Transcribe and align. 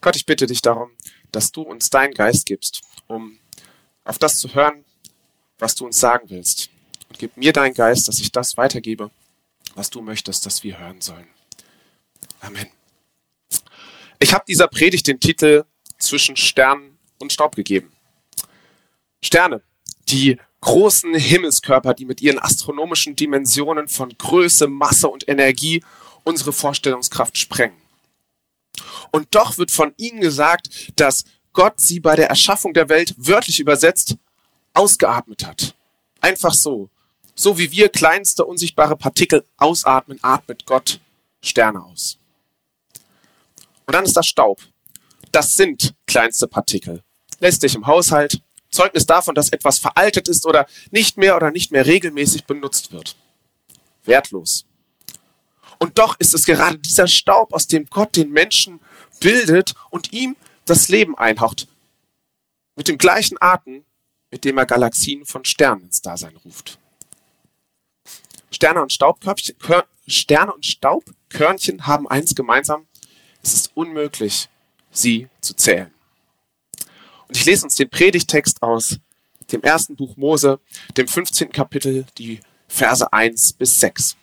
Gott, 0.00 0.16
ich 0.16 0.26
bitte 0.26 0.46
dich 0.46 0.62
darum, 0.62 0.90
dass 1.32 1.52
du 1.52 1.62
uns 1.62 1.90
deinen 1.90 2.14
Geist 2.14 2.46
gibst, 2.46 2.82
um 3.06 3.38
auf 4.04 4.18
das 4.18 4.38
zu 4.38 4.54
hören, 4.54 4.84
was 5.58 5.74
du 5.74 5.86
uns 5.86 5.98
sagen 5.98 6.30
willst. 6.30 6.70
Und 7.08 7.18
gib 7.18 7.36
mir 7.36 7.52
deinen 7.52 7.74
Geist, 7.74 8.08
dass 8.08 8.20
ich 8.20 8.32
das 8.32 8.56
weitergebe, 8.56 9.10
was 9.74 9.90
du 9.90 10.00
möchtest, 10.00 10.46
dass 10.46 10.62
wir 10.62 10.78
hören 10.78 11.00
sollen. 11.00 11.26
Amen. 12.40 12.68
Ich 14.18 14.32
habe 14.32 14.44
dieser 14.46 14.68
Predigt 14.68 15.06
den 15.06 15.20
Titel 15.20 15.64
Zwischen 15.98 16.36
Sternen 16.36 16.98
und 17.18 17.32
Staub 17.32 17.56
gegeben. 17.56 17.92
Sterne, 19.20 19.62
die 20.08 20.38
großen 20.60 21.14
Himmelskörper, 21.14 21.94
die 21.94 22.04
mit 22.04 22.20
ihren 22.20 22.38
astronomischen 22.38 23.16
Dimensionen 23.16 23.88
von 23.88 24.16
Größe, 24.16 24.68
Masse 24.68 25.08
und 25.08 25.28
Energie 25.28 25.82
unsere 26.24 26.52
Vorstellungskraft 26.52 27.38
sprengen. 27.38 27.77
Und 29.10 29.34
doch 29.34 29.58
wird 29.58 29.70
von 29.70 29.92
ihnen 29.96 30.20
gesagt, 30.20 30.92
dass 30.96 31.24
Gott 31.52 31.80
sie 31.80 32.00
bei 32.00 32.16
der 32.16 32.28
Erschaffung 32.28 32.72
der 32.74 32.88
Welt 32.88 33.14
wörtlich 33.16 33.60
übersetzt 33.60 34.16
ausgeatmet 34.74 35.46
hat. 35.46 35.74
Einfach 36.20 36.54
so. 36.54 36.88
So 37.34 37.58
wie 37.58 37.70
wir 37.70 37.88
kleinste 37.88 38.44
unsichtbare 38.44 38.96
Partikel 38.96 39.44
ausatmen, 39.56 40.18
atmet 40.22 40.66
Gott 40.66 41.00
Sterne 41.40 41.82
aus. 41.82 42.18
Und 43.86 43.94
dann 43.94 44.04
ist 44.04 44.16
das 44.16 44.26
Staub. 44.26 44.60
Das 45.32 45.56
sind 45.56 45.94
kleinste 46.06 46.48
Partikel. 46.48 47.02
Lässt 47.40 47.60
sich 47.60 47.74
im 47.74 47.86
Haushalt, 47.86 48.40
Zeugnis 48.70 49.06
davon, 49.06 49.34
dass 49.34 49.50
etwas 49.50 49.78
veraltet 49.78 50.28
ist 50.28 50.46
oder 50.46 50.66
nicht 50.90 51.16
mehr 51.16 51.36
oder 51.36 51.50
nicht 51.50 51.70
mehr 51.70 51.86
regelmäßig 51.86 52.44
benutzt 52.44 52.92
wird. 52.92 53.16
Wertlos. 54.04 54.64
Und 55.78 55.98
doch 55.98 56.18
ist 56.18 56.34
es 56.34 56.44
gerade 56.44 56.78
dieser 56.78 57.06
Staub, 57.06 57.52
aus 57.52 57.66
dem 57.66 57.86
Gott 57.86 58.16
den 58.16 58.30
Menschen 58.30 58.80
bildet 59.20 59.74
und 59.90 60.12
ihm 60.12 60.36
das 60.64 60.88
Leben 60.88 61.16
einhaucht. 61.16 61.68
Mit 62.76 62.88
dem 62.88 62.98
gleichen 62.98 63.36
Atem, 63.40 63.84
mit 64.30 64.44
dem 64.44 64.58
er 64.58 64.66
Galaxien 64.66 65.24
von 65.24 65.44
Sternen 65.44 65.84
ins 65.84 66.02
Dasein 66.02 66.36
ruft. 66.44 66.78
Sterne 68.50 68.82
und, 68.82 68.92
Staubkörnchen, 68.92 69.56
Sterne 70.06 70.52
und 70.52 70.64
Staubkörnchen 70.64 71.86
haben 71.86 72.08
eins 72.08 72.34
gemeinsam. 72.34 72.86
Es 73.42 73.54
ist 73.54 73.70
unmöglich, 73.74 74.48
sie 74.90 75.28
zu 75.40 75.54
zählen. 75.54 75.92
Und 77.28 77.36
ich 77.36 77.44
lese 77.44 77.64
uns 77.64 77.74
den 77.74 77.90
Predigtext 77.90 78.62
aus 78.62 78.98
dem 79.52 79.62
ersten 79.62 79.96
Buch 79.96 80.16
Mose, 80.16 80.60
dem 80.96 81.08
15. 81.08 81.52
Kapitel, 81.52 82.06
die 82.16 82.40
Verse 82.68 83.12
1 83.12 83.54
bis 83.54 83.80
6. 83.80 84.16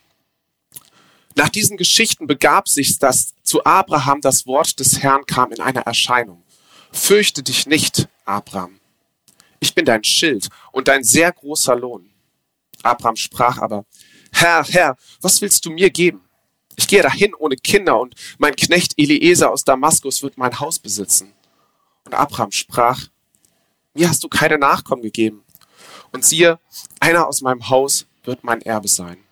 Nach 1.35 1.49
diesen 1.49 1.75
Geschichten 1.75 2.27
begab 2.27 2.69
sich, 2.69 2.97
dass 2.97 3.33
zu 3.43 3.65
Abraham 3.65 4.21
das 4.21 4.47
Wort 4.47 4.79
des 4.79 5.03
Herrn 5.03 5.25
kam 5.25 5.51
in 5.51 5.59
einer 5.59 5.81
Erscheinung. 5.81 6.41
Fürchte 6.93 7.43
dich 7.43 7.67
nicht, 7.67 8.07
Abraham. 8.23 8.79
Ich 9.59 9.75
bin 9.75 9.83
dein 9.83 10.05
Schild 10.05 10.47
und 10.71 10.87
dein 10.87 11.03
sehr 11.03 11.31
großer 11.33 11.75
Lohn. 11.75 12.09
Abraham 12.83 13.17
sprach 13.17 13.57
aber, 13.57 13.85
Herr, 14.31 14.63
Herr, 14.63 14.95
was 15.19 15.41
willst 15.41 15.65
du 15.65 15.71
mir 15.71 15.89
geben? 15.89 16.21
Ich 16.77 16.87
gehe 16.87 17.01
dahin 17.01 17.33
ohne 17.33 17.57
Kinder 17.57 17.99
und 17.99 18.15
mein 18.37 18.55
Knecht 18.55 18.93
Eliezer 18.97 19.51
aus 19.51 19.65
Damaskus 19.65 20.23
wird 20.23 20.37
mein 20.37 20.59
Haus 20.59 20.79
besitzen. 20.79 21.33
Und 22.05 22.13
Abraham 22.13 22.51
sprach, 22.51 23.07
mir 23.93 24.09
hast 24.09 24.23
du 24.23 24.29
keine 24.29 24.57
Nachkommen 24.57 25.01
gegeben. 25.01 25.43
Und 26.11 26.23
siehe, 26.23 26.59
einer 26.99 27.27
aus 27.27 27.41
meinem 27.41 27.69
Haus 27.69 28.05
wird 28.23 28.43
mein 28.43 28.61
Erbe 28.61 28.87
sein. 28.87 29.24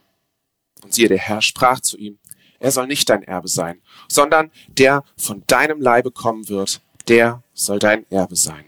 Und 0.84 0.94
siehe, 0.94 1.08
der 1.08 1.18
Herr 1.18 1.42
sprach 1.42 1.80
zu 1.80 1.98
ihm, 1.98 2.20
er 2.60 2.72
soll 2.72 2.88
nicht 2.88 3.10
dein 3.10 3.24
Erbe 3.24 3.48
sein, 3.48 3.82
sondern 4.08 4.52
der 4.68 5.04
von 5.18 5.44
deinem 5.48 5.82
Leibe 5.82 6.12
kommen 6.12 6.48
wird, 6.48 6.82
der 7.08 7.44
soll 7.54 7.80
dein 7.80 8.10
Erbe 8.10 8.36
sein. 8.36 8.66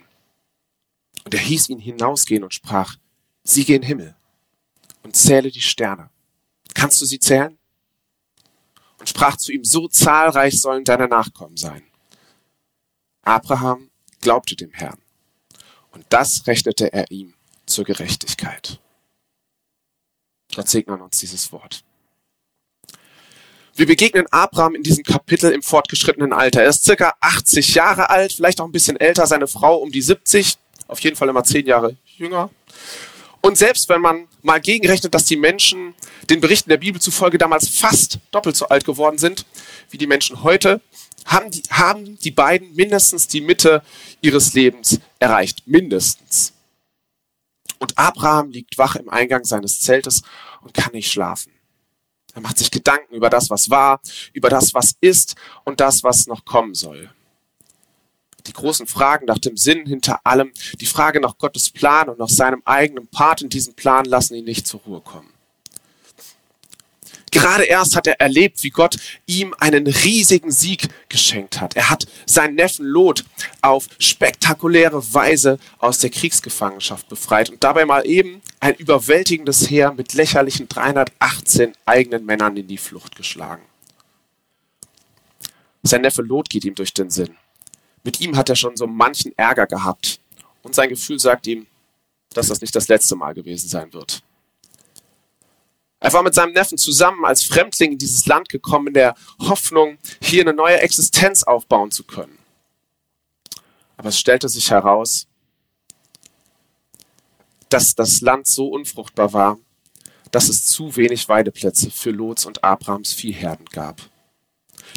Und 1.24 1.34
er 1.34 1.40
hieß 1.40 1.70
ihn 1.70 1.80
hinausgehen 1.80 2.44
und 2.44 2.54
sprach, 2.54 2.98
sieh 3.44 3.64
den 3.64 3.84
Himmel 3.84 4.16
und 5.04 5.16
zähle 5.16 5.50
die 5.50 5.62
Sterne. 5.62 6.10
Kannst 6.74 7.02
du 7.02 7.06
sie 7.06 7.20
zählen? 7.20 7.58
Und 9.00 9.10
sprach 9.10 9.38
zu 9.38 9.52
ihm, 9.52 9.64
so 9.64 9.88
zahlreich 9.88 10.60
sollen 10.62 10.84
deine 10.84 11.08
Nachkommen 11.08 11.58
sein. 11.58 11.84
Abraham 13.22 13.90
glaubte 14.22 14.56
dem 14.56 14.72
Herrn 14.72 15.00
und 15.92 16.06
das 16.10 16.46
rechnete 16.48 16.92
er 16.92 17.10
ihm 17.12 17.34
zur 17.66 17.86
Gerechtigkeit. 17.86 18.80
Gott 20.54 20.70
segne 20.70 21.02
uns 21.02 21.20
dieses 21.20 21.52
Wort. 21.52 21.84
Wir 23.78 23.86
begegnen 23.86 24.26
Abraham 24.32 24.76
in 24.76 24.84
diesem 24.84 25.04
Kapitel 25.04 25.52
im 25.52 25.62
fortgeschrittenen 25.62 26.32
Alter. 26.32 26.64
Er 26.64 26.70
ist 26.70 26.86
circa 26.86 27.14
80 27.20 27.76
Jahre 27.76 28.10
alt, 28.10 28.32
vielleicht 28.32 28.62
auch 28.62 28.66
ein 28.66 28.72
bisschen 28.72 28.98
älter, 28.98 29.28
seine 29.28 29.48
Frau 29.48 29.76
um 29.76 29.92
die 29.92 30.02
70, 30.02 30.56
auf 30.88 31.02
jeden 31.02 31.18
Fall 31.18 31.28
immer 31.28 31.44
10 31.44 31.66
Jahre 31.66 31.98
jünger. 32.16 32.50
Und 33.42 33.58
selbst 33.58 33.90
wenn 33.90 34.00
man 34.00 34.30
mal 34.42 34.62
gegenrechnet, 34.62 35.14
dass 35.14 35.26
die 35.26 35.36
Menschen 35.36 35.94
den 36.30 36.40
Berichten 36.40 36.70
der 36.70 36.78
Bibel 36.78 37.02
zufolge 37.02 37.38
damals 37.38 37.68
fast 37.68 38.20
doppelt 38.32 38.56
so 38.56 38.66
alt 38.70 38.86
geworden 38.86 39.18
sind 39.18 39.46
wie 39.90 39.98
die 39.98 40.08
Menschen 40.08 40.42
heute, 40.42 40.80
haben 41.26 41.52
die, 41.52 41.62
haben 41.70 42.18
die 42.20 42.32
beiden 42.32 42.74
mindestens 42.76 43.28
die 43.28 43.42
Mitte 43.42 43.84
ihres 44.22 44.54
Lebens 44.54 45.02
erreicht. 45.20 45.64
Mindestens. 45.66 46.54
Und 47.80 47.98
Abraham 47.98 48.52
liegt 48.52 48.78
wach 48.78 48.96
im 48.96 49.10
Eingang 49.10 49.44
seines 49.44 49.82
Zeltes 49.82 50.22
und 50.62 50.74
kann 50.74 50.94
nicht 50.94 51.12
schlafen. 51.12 51.55
Er 52.36 52.42
macht 52.42 52.58
sich 52.58 52.70
Gedanken 52.70 53.16
über 53.16 53.30
das, 53.30 53.50
was 53.50 53.70
war, 53.70 54.02
über 54.34 54.50
das, 54.50 54.74
was 54.74 54.96
ist 55.00 55.36
und 55.64 55.80
das, 55.80 56.04
was 56.04 56.28
noch 56.28 56.44
kommen 56.44 56.76
soll. 56.76 57.10
Die 58.46 58.54
großen 58.54 58.86
Fragen 58.86 59.26
nach 59.26 59.40
dem 59.40 59.58
Sinn 59.58 59.86
hinter 59.88 60.20
allem, 60.26 60.52
die 60.80 60.86
Frage 60.86 61.20
nach 61.22 61.38
Gottes 61.38 61.72
Plan 61.72 62.10
und 62.10 62.20
nach 62.20 62.30
seinem 62.30 62.62
eigenen 62.66 63.08
Part 63.08 63.42
in 63.42 63.50
diesem 63.50 63.74
Plan 63.74 64.06
lassen 64.06 64.36
ihn 64.36 64.46
nicht 64.46 64.68
zur 64.68 64.82
Ruhe 64.82 65.02
kommen. 65.02 65.35
Gerade 67.36 67.66
erst 67.66 67.98
hat 67.98 68.08
er 68.08 68.22
erlebt, 68.22 68.64
wie 68.64 68.70
Gott 68.70 68.96
ihm 69.26 69.54
einen 69.60 69.88
riesigen 69.88 70.52
Sieg 70.52 70.88
geschenkt 71.10 71.60
hat. 71.60 71.76
Er 71.76 71.90
hat 71.90 72.08
seinen 72.26 72.56
Neffen 72.56 72.86
Lot 72.86 73.26
auf 73.62 73.90
spektakuläre 74.00 75.14
Weise 75.14 75.60
aus 75.80 76.00
der 76.00 76.12
Kriegsgefangenschaft 76.12 77.10
befreit 77.10 77.50
und 77.50 77.62
dabei 77.62 77.84
mal 77.84 78.08
eben 78.08 78.42
ein 78.62 78.76
überwältigendes 78.76 79.70
Heer 79.70 79.92
mit 79.92 80.14
lächerlichen 80.14 80.70
318 80.70 81.74
eigenen 81.86 82.26
Männern 82.26 82.56
in 82.56 82.68
die 82.70 82.78
Flucht 82.78 83.18
geschlagen. 83.18 83.64
Sein 85.84 86.04
Neffe 86.04 86.22
Lot 86.22 86.50
geht 86.50 86.64
ihm 86.64 86.76
durch 86.76 86.94
den 86.94 87.10
Sinn. 87.10 87.36
Mit 88.06 88.22
ihm 88.22 88.38
hat 88.38 88.48
er 88.48 88.56
schon 88.56 88.78
so 88.78 88.88
manchen 88.88 89.38
Ärger 89.38 89.68
gehabt 89.68 90.22
und 90.64 90.74
sein 90.74 90.88
Gefühl 90.88 91.20
sagt 91.20 91.48
ihm, 91.48 91.68
dass 92.30 92.48
das 92.48 92.62
nicht 92.62 92.74
das 92.74 92.88
letzte 92.88 93.18
Mal 93.18 93.34
gewesen 93.34 93.68
sein 93.68 93.92
wird. 93.92 94.24
Er 96.00 96.14
war 96.14 96.24
mit 96.24 96.34
seinem 96.34 96.54
Neffen 96.54 96.78
zusammen 96.78 97.26
als 97.26 97.44
Fremdling 97.44 97.94
in 97.94 97.98
dieses 97.98 98.26
Land 98.26 98.50
gekommen, 98.50 98.88
in 98.88 98.94
der 98.94 99.16
Hoffnung, 99.40 99.98
hier 100.22 100.42
eine 100.42 100.54
neue 100.54 100.80
Existenz 100.80 101.44
aufbauen 101.44 101.92
zu 101.92 102.04
können. 102.04 102.38
Aber 103.98 104.10
es 104.10 104.20
stellte 104.20 104.50
sich 104.50 104.72
heraus, 104.72 105.28
dass 107.70 107.96
das 107.96 108.22
Land 108.22 108.48
so 108.48 108.68
unfruchtbar 108.68 109.34
war, 109.34 109.58
dass 110.32 110.50
es 110.50 110.66
zu 110.66 110.96
wenig 110.96 111.30
Weideplätze 111.30 111.90
für 111.90 112.12
Lots 112.12 112.46
und 112.46 112.64
Abrahams 112.64 113.14
Viehherden 113.14 113.66
gab. 113.68 114.02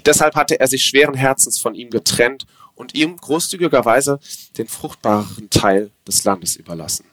Deshalb 0.05 0.35
hatte 0.35 0.61
er 0.61 0.67
sich 0.67 0.85
schweren 0.85 1.15
Herzens 1.15 1.59
von 1.59 1.75
ihm 1.75 1.91
getrennt 1.91 2.47
und 2.75 2.95
ihm 2.95 3.17
großzügigerweise 3.17 4.21
den 4.57 4.69
fruchtbareren 4.69 5.51
Teil 5.51 5.91
des 6.07 6.25
Landes 6.25 6.57
überlassen. 6.57 7.05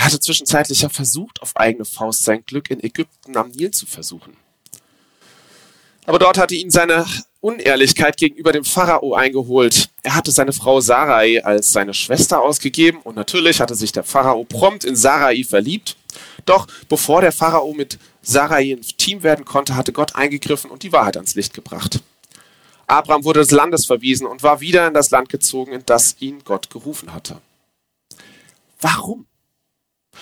Er 0.00 0.06
hatte 0.06 0.18
zwischenzeitlich 0.18 0.80
ja 0.80 0.88
versucht, 0.88 1.42
auf 1.42 1.54
eigene 1.58 1.84
Faust 1.84 2.24
sein 2.24 2.42
Glück 2.46 2.70
in 2.70 2.82
Ägypten 2.82 3.36
am 3.36 3.50
Nil 3.50 3.70
zu 3.70 3.84
versuchen. 3.84 4.34
Aber 6.06 6.18
dort 6.18 6.38
hatte 6.38 6.54
ihn 6.54 6.70
seine 6.70 7.04
Unehrlichkeit 7.40 8.16
gegenüber 8.16 8.50
dem 8.52 8.64
Pharao 8.64 9.12
eingeholt. 9.12 9.90
Er 10.02 10.14
hatte 10.14 10.30
seine 10.30 10.54
Frau 10.54 10.80
Sarai 10.80 11.44
als 11.44 11.72
seine 11.72 11.92
Schwester 11.92 12.40
ausgegeben 12.40 13.00
und 13.02 13.14
natürlich 13.14 13.60
hatte 13.60 13.74
sich 13.74 13.92
der 13.92 14.02
Pharao 14.02 14.44
prompt 14.44 14.84
in 14.84 14.96
Sarai 14.96 15.44
verliebt. 15.44 15.98
Doch 16.46 16.66
bevor 16.88 17.20
der 17.20 17.32
Pharao 17.32 17.74
mit 17.74 17.98
Sarai 18.22 18.72
ein 18.72 18.80
Team 18.80 19.22
werden 19.22 19.44
konnte, 19.44 19.76
hatte 19.76 19.92
Gott 19.92 20.16
eingegriffen 20.16 20.70
und 20.70 20.82
die 20.82 20.92
Wahrheit 20.92 21.18
ans 21.18 21.34
Licht 21.34 21.52
gebracht. 21.52 22.00
Abraham 22.86 23.24
wurde 23.24 23.40
des 23.40 23.50
Landes 23.50 23.84
verwiesen 23.84 24.26
und 24.26 24.42
war 24.42 24.62
wieder 24.62 24.88
in 24.88 24.94
das 24.94 25.10
Land 25.10 25.28
gezogen, 25.28 25.72
in 25.72 25.82
das 25.84 26.16
ihn 26.20 26.42
Gott 26.42 26.70
gerufen 26.70 27.12
hatte. 27.12 27.42
Warum? 28.80 29.26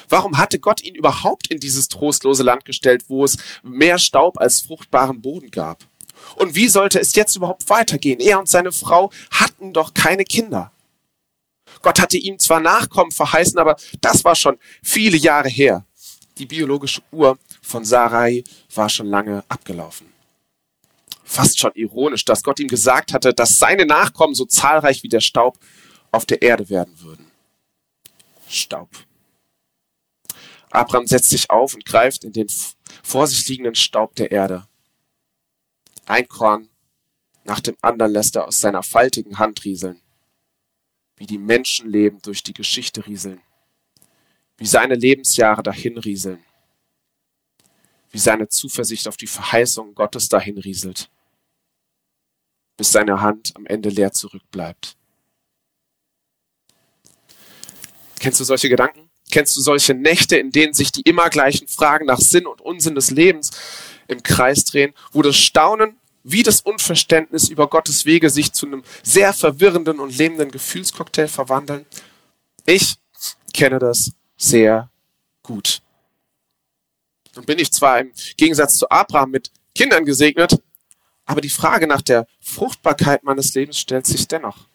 Warum 0.08 0.38
hatte 0.38 0.58
Gott 0.58 0.82
ihn 0.82 0.94
überhaupt 0.94 1.48
in 1.48 1.60
dieses 1.60 1.88
trostlose 1.88 2.42
Land 2.42 2.64
gestellt, 2.64 3.04
wo 3.08 3.24
es 3.24 3.36
mehr 3.62 3.98
Staub 3.98 4.38
als 4.38 4.60
fruchtbaren 4.60 5.20
Boden 5.20 5.50
gab? 5.50 5.84
Und 6.36 6.54
wie 6.54 6.68
sollte 6.68 7.00
es 7.00 7.14
jetzt 7.14 7.36
überhaupt 7.36 7.68
weitergehen? 7.70 8.20
Er 8.20 8.38
und 8.38 8.48
seine 8.48 8.72
Frau 8.72 9.10
hatten 9.30 9.72
doch 9.72 9.94
keine 9.94 10.24
Kinder. 10.24 10.72
Gott 11.82 12.00
hatte 12.00 12.16
ihm 12.16 12.38
zwar 12.38 12.60
Nachkommen 12.60 13.12
verheißen, 13.12 13.58
aber 13.58 13.76
das 14.00 14.24
war 14.24 14.34
schon 14.34 14.58
viele 14.82 15.16
Jahre 15.16 15.48
her. 15.48 15.84
Die 16.38 16.46
biologische 16.46 17.02
Uhr 17.12 17.38
von 17.62 17.84
Sarai 17.84 18.44
war 18.74 18.88
schon 18.88 19.06
lange 19.06 19.44
abgelaufen. 19.48 20.12
Fast 21.24 21.58
schon 21.58 21.72
ironisch, 21.74 22.24
dass 22.24 22.42
Gott 22.42 22.58
ihm 22.58 22.68
gesagt 22.68 23.12
hatte, 23.12 23.34
dass 23.34 23.58
seine 23.58 23.84
Nachkommen 23.84 24.34
so 24.34 24.46
zahlreich 24.46 25.02
wie 25.02 25.08
der 25.08 25.20
Staub 25.20 25.58
auf 26.10 26.24
der 26.24 26.40
Erde 26.42 26.70
werden 26.70 26.94
würden. 27.00 27.30
Staub. 28.48 28.88
Abraham 30.70 31.06
setzt 31.06 31.30
sich 31.30 31.50
auf 31.50 31.74
und 31.74 31.84
greift 31.84 32.24
in 32.24 32.32
den 32.32 32.48
vor 33.02 33.26
sich 33.26 33.48
liegenden 33.48 33.74
Staub 33.74 34.14
der 34.16 34.30
Erde. 34.30 34.68
Ein 36.06 36.28
Korn 36.28 36.68
nach 37.44 37.60
dem 37.60 37.76
anderen 37.80 38.12
lässt 38.12 38.36
er 38.36 38.46
aus 38.46 38.60
seiner 38.60 38.82
faltigen 38.82 39.38
Hand 39.38 39.64
rieseln, 39.64 40.00
wie 41.16 41.26
die 41.26 41.38
Menschenleben 41.38 42.20
durch 42.22 42.42
die 42.42 42.52
Geschichte 42.52 43.06
rieseln, 43.06 43.40
wie 44.58 44.66
seine 44.66 44.94
Lebensjahre 44.94 45.62
dahin 45.62 45.96
rieseln, 45.96 46.44
wie 48.10 48.18
seine 48.18 48.48
Zuversicht 48.48 49.08
auf 49.08 49.16
die 49.16 49.26
Verheißung 49.26 49.94
Gottes 49.94 50.28
dahin 50.28 50.58
rieselt, 50.58 51.10
bis 52.76 52.92
seine 52.92 53.20
Hand 53.20 53.56
am 53.56 53.66
Ende 53.66 53.88
leer 53.88 54.12
zurückbleibt. 54.12 54.96
Kennst 58.18 58.40
du 58.40 58.44
solche 58.44 58.68
Gedanken? 58.68 59.07
Kennst 59.30 59.56
du 59.56 59.60
solche 59.60 59.94
Nächte, 59.94 60.36
in 60.36 60.50
denen 60.50 60.74
sich 60.74 60.92
die 60.92 61.02
immer 61.02 61.28
gleichen 61.28 61.68
Fragen 61.68 62.06
nach 62.06 62.20
Sinn 62.20 62.46
und 62.46 62.60
Unsinn 62.60 62.94
des 62.94 63.10
Lebens 63.10 63.50
im 64.06 64.22
Kreis 64.22 64.64
drehen, 64.64 64.94
wo 65.12 65.22
das 65.22 65.36
Staunen 65.36 65.96
wie 66.24 66.42
das 66.42 66.60
Unverständnis 66.60 67.48
über 67.48 67.68
Gottes 67.68 68.04
Wege 68.04 68.28
sich 68.28 68.52
zu 68.52 68.66
einem 68.66 68.82
sehr 69.02 69.32
verwirrenden 69.32 69.98
und 69.98 70.16
lebenden 70.16 70.50
Gefühlscocktail 70.50 71.28
verwandeln? 71.28 71.86
Ich 72.66 72.96
kenne 73.54 73.78
das 73.78 74.12
sehr 74.36 74.90
gut. 75.42 75.80
Und 77.36 77.46
bin 77.46 77.58
ich 77.58 77.72
zwar 77.72 78.00
im 78.00 78.12
Gegensatz 78.36 78.76
zu 78.76 78.90
Abraham 78.90 79.30
mit 79.30 79.50
Kindern 79.74 80.04
gesegnet, 80.04 80.60
aber 81.24 81.40
die 81.40 81.50
Frage 81.50 81.86
nach 81.86 82.02
der 82.02 82.26
Fruchtbarkeit 82.40 83.22
meines 83.22 83.54
Lebens 83.54 83.78
stellt 83.78 84.06
sich 84.06 84.26
dennoch. 84.28 84.66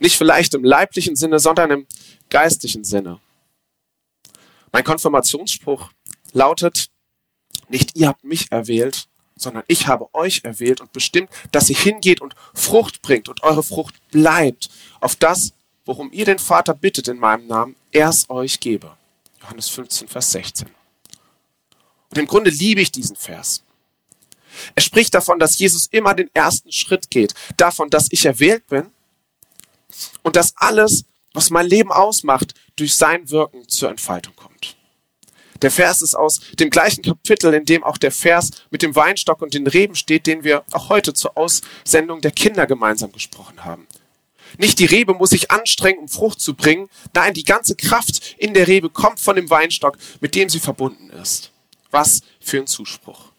Nicht 0.00 0.16
vielleicht 0.16 0.54
im 0.54 0.64
leiblichen 0.64 1.14
Sinne, 1.14 1.38
sondern 1.38 1.70
im 1.70 1.86
geistlichen 2.30 2.84
Sinne. 2.84 3.20
Mein 4.74 4.82
Konfirmationsspruch 4.82 5.90
lautet, 6.32 6.90
nicht 7.68 7.96
ihr 7.96 8.08
habt 8.08 8.24
mich 8.24 8.50
erwählt, 8.50 9.06
sondern 9.36 9.62
ich 9.68 9.86
habe 9.86 10.12
euch 10.12 10.40
erwählt 10.42 10.80
und 10.80 10.92
bestimmt, 10.92 11.30
dass 11.52 11.70
ihr 11.70 11.76
hingeht 11.76 12.20
und 12.20 12.34
Frucht 12.54 13.00
bringt 13.00 13.28
und 13.28 13.44
eure 13.44 13.62
Frucht 13.62 13.94
bleibt 14.10 14.70
auf 14.98 15.14
das, 15.14 15.52
worum 15.84 16.10
ihr 16.10 16.24
den 16.24 16.40
Vater 16.40 16.74
bittet 16.74 17.06
in 17.06 17.20
meinem 17.20 17.46
Namen, 17.46 17.76
er 17.92 18.08
es 18.08 18.28
euch 18.28 18.58
gebe. 18.58 18.96
Johannes 19.42 19.68
15, 19.68 20.08
Vers 20.08 20.32
16. 20.32 20.68
Und 22.10 22.18
im 22.18 22.26
Grunde 22.26 22.50
liebe 22.50 22.80
ich 22.80 22.90
diesen 22.90 23.14
Vers. 23.14 23.62
Er 24.74 24.82
spricht 24.82 25.14
davon, 25.14 25.38
dass 25.38 25.56
Jesus 25.56 25.86
immer 25.86 26.14
den 26.14 26.30
ersten 26.34 26.72
Schritt 26.72 27.10
geht, 27.10 27.32
davon, 27.56 27.90
dass 27.90 28.08
ich 28.10 28.26
erwählt 28.26 28.66
bin 28.66 28.90
und 30.24 30.34
dass 30.34 30.52
alles, 30.56 31.04
was 31.34 31.50
mein 31.50 31.66
Leben 31.66 31.92
ausmacht, 31.92 32.54
durch 32.76 32.94
sein 32.94 33.28
Wirken 33.30 33.68
zur 33.68 33.90
Entfaltung 33.90 34.34
kommt. 34.34 34.76
Der 35.62 35.70
Vers 35.70 36.02
ist 36.02 36.14
aus 36.14 36.40
dem 36.58 36.70
gleichen 36.70 37.02
Kapitel, 37.02 37.52
in 37.54 37.64
dem 37.64 37.84
auch 37.84 37.98
der 37.98 38.12
Vers 38.12 38.50
mit 38.70 38.82
dem 38.82 38.96
Weinstock 38.96 39.40
und 39.42 39.54
den 39.54 39.66
Reben 39.66 39.94
steht, 39.94 40.26
den 40.26 40.44
wir 40.44 40.64
auch 40.72 40.88
heute 40.88 41.14
zur 41.14 41.36
Aussendung 41.36 42.20
der 42.20 42.32
Kinder 42.32 42.66
gemeinsam 42.66 43.12
gesprochen 43.12 43.64
haben. 43.64 43.86
Nicht 44.58 44.78
die 44.78 44.84
Rebe 44.84 45.14
muss 45.14 45.30
sich 45.30 45.50
anstrengen, 45.50 46.00
um 46.00 46.08
Frucht 46.08 46.40
zu 46.40 46.54
bringen. 46.54 46.88
Nein, 47.12 47.34
die 47.34 47.44
ganze 47.44 47.74
Kraft 47.76 48.34
in 48.38 48.54
der 48.54 48.68
Rebe 48.68 48.90
kommt 48.90 49.20
von 49.20 49.36
dem 49.36 49.50
Weinstock, 49.50 49.98
mit 50.20 50.34
dem 50.34 50.48
sie 50.48 50.60
verbunden 50.60 51.10
ist. 51.10 51.50
Was 51.90 52.20
für 52.40 52.58
ein 52.58 52.66
Zuspruch. 52.66 53.32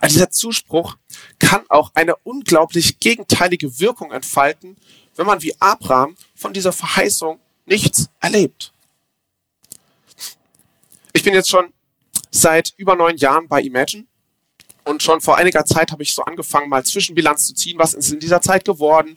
Also 0.00 0.14
dieser 0.14 0.30
Zuspruch 0.30 0.96
kann 1.38 1.64
auch 1.68 1.92
eine 1.94 2.16
unglaublich 2.24 2.98
gegenteilige 2.98 3.78
Wirkung 3.78 4.10
entfalten, 4.10 4.76
wenn 5.14 5.26
man 5.26 5.42
wie 5.42 5.54
Abraham 5.60 6.16
von 6.42 6.52
dieser 6.52 6.72
Verheißung 6.72 7.38
nichts 7.64 8.10
erlebt. 8.20 8.72
Ich 11.12 11.22
bin 11.22 11.34
jetzt 11.34 11.48
schon 11.48 11.72
seit 12.30 12.74
über 12.76 12.96
neun 12.96 13.16
Jahren 13.16 13.48
bei 13.48 13.62
Imagine 13.62 14.04
und 14.84 15.02
schon 15.02 15.20
vor 15.20 15.36
einiger 15.36 15.64
Zeit 15.64 15.92
habe 15.92 16.02
ich 16.02 16.14
so 16.14 16.24
angefangen, 16.24 16.68
mal 16.68 16.84
Zwischenbilanz 16.84 17.46
zu 17.46 17.54
ziehen. 17.54 17.78
Was 17.78 17.94
ist 17.94 18.10
in 18.10 18.18
dieser 18.18 18.42
Zeit 18.42 18.64
geworden? 18.64 19.14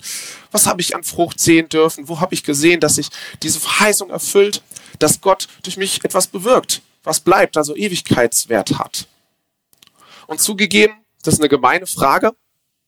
Was 0.52 0.68
habe 0.68 0.82
ich 0.82 0.96
an 0.96 1.04
Frucht 1.04 1.40
sehen 1.40 1.68
dürfen? 1.68 2.08
Wo 2.08 2.20
habe 2.20 2.36
ich 2.36 2.44
gesehen, 2.44 2.80
dass 2.80 2.96
sich 2.96 3.10
diese 3.42 3.60
Verheißung 3.60 4.12
erfüllt, 4.12 4.62
dass 5.00 5.20
Gott 5.22 5.48
durch 5.64 5.78
mich 5.78 6.04
etwas 6.06 6.28
bewirkt, 6.28 6.82
was 7.04 7.20
bleibt, 7.20 7.58
also 7.58 7.76
Ewigkeitswert 7.76 8.78
hat? 8.78 9.08
Und 10.28 10.40
zugegeben, 10.40 10.94
das 11.24 11.36
ist 11.36 11.40
eine 11.40 11.50
gemeine 11.50 11.88
Frage, 11.88 12.36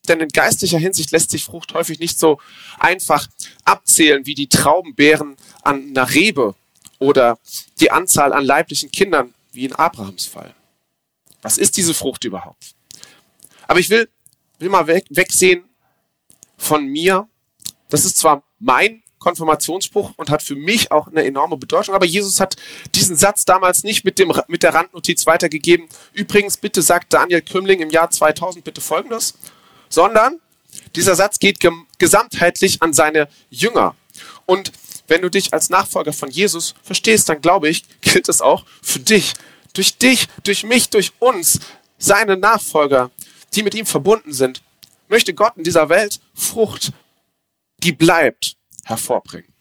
denn 0.10 0.20
in 0.20 0.30
geistlicher 0.30 0.78
Hinsicht 0.78 1.12
lässt 1.12 1.32
sich 1.32 1.44
Frucht 1.44 1.74
häufig 1.74 2.00
nicht 2.00 2.20
so 2.20 2.40
einfach 2.80 3.28
abzählen 3.66 4.26
wie 4.26 4.36
die 4.36 4.48
Traubenbeeren 4.48 5.36
an 5.64 5.90
einer 5.90 6.14
Rebe 6.14 6.56
oder 7.00 7.40
die 7.80 7.92
Anzahl 7.92 8.34
an 8.34 8.46
leiblichen 8.46 8.92
Kindern 8.92 9.34
wie 9.52 9.66
in 9.66 9.74
Abrahams 9.74 10.26
Fall. 10.26 10.54
Was 11.42 11.58
ist 11.58 11.78
diese 11.78 11.94
Frucht 11.94 12.24
überhaupt? 12.24 12.76
Aber 13.68 13.80
ich 13.80 13.90
will, 13.90 14.10
will 14.60 14.70
mal 14.70 14.88
weg, 14.88 15.06
wegsehen 15.10 15.64
von 16.58 16.86
mir. 16.88 17.28
Das 17.90 18.06
ist 18.06 18.18
zwar 18.18 18.44
mein 18.60 19.04
Konfirmationsspruch 19.20 20.14
und 20.16 20.30
hat 20.30 20.44
für 20.44 20.56
mich 20.56 20.92
auch 20.92 21.08
eine 21.08 21.26
enorme 21.26 21.58
Bedeutung. 21.58 21.96
Aber 21.96 22.06
Jesus 22.06 22.40
hat 22.40 22.56
diesen 22.96 23.16
Satz 23.16 23.46
damals 23.46 23.84
nicht 23.84 24.06
mit, 24.06 24.20
dem, 24.20 24.32
mit 24.48 24.64
der 24.64 24.74
Randnotiz 24.74 25.26
weitergegeben. 25.26 25.88
Übrigens, 26.14 26.58
bitte 26.58 26.82
sagt 26.82 27.14
Daniel 27.14 27.42
Kümling 27.42 27.80
im 27.82 27.90
Jahr 27.90 28.10
2000 28.10 28.64
bitte 28.64 28.82
Folgendes, 28.82 29.34
sondern 29.90 30.40
dieser 30.96 31.16
Satz 31.16 31.40
geht 31.40 31.60
gesamtheitlich 31.98 32.82
an 32.82 32.94
seine 32.94 33.28
Jünger. 33.50 33.96
Und 34.46 34.72
wenn 35.08 35.22
du 35.22 35.30
dich 35.30 35.54
als 35.54 35.70
Nachfolger 35.70 36.14
von 36.14 36.30
Jesus 36.30 36.76
verstehst, 36.84 37.30
dann 37.30 37.42
glaube 37.42 37.70
ich, 37.70 37.86
gilt 38.02 38.30
es 38.30 38.42
auch 38.42 38.66
für 38.82 39.00
dich. 39.00 39.34
Durch 39.74 39.98
dich, 39.98 40.28
durch 40.44 40.64
mich, 40.64 40.90
durch 40.90 41.14
uns, 41.20 41.60
seine 41.98 42.38
Nachfolger, 42.38 43.12
die 43.54 43.64
mit 43.64 43.76
ihm 43.76 43.86
verbunden 43.86 44.34
sind, 44.34 44.62
möchte 45.08 45.34
Gott 45.34 45.54
in 45.56 45.64
dieser 45.64 45.90
Welt 45.90 46.20
Frucht, 46.34 46.92
die 47.84 47.92
bleibt, 47.92 48.56
hervorbringen. 48.86 49.54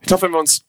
Ich 0.00 0.06
glaube, 0.06 0.22
wenn 0.22 0.32
wir 0.32 0.38
uns 0.38 0.64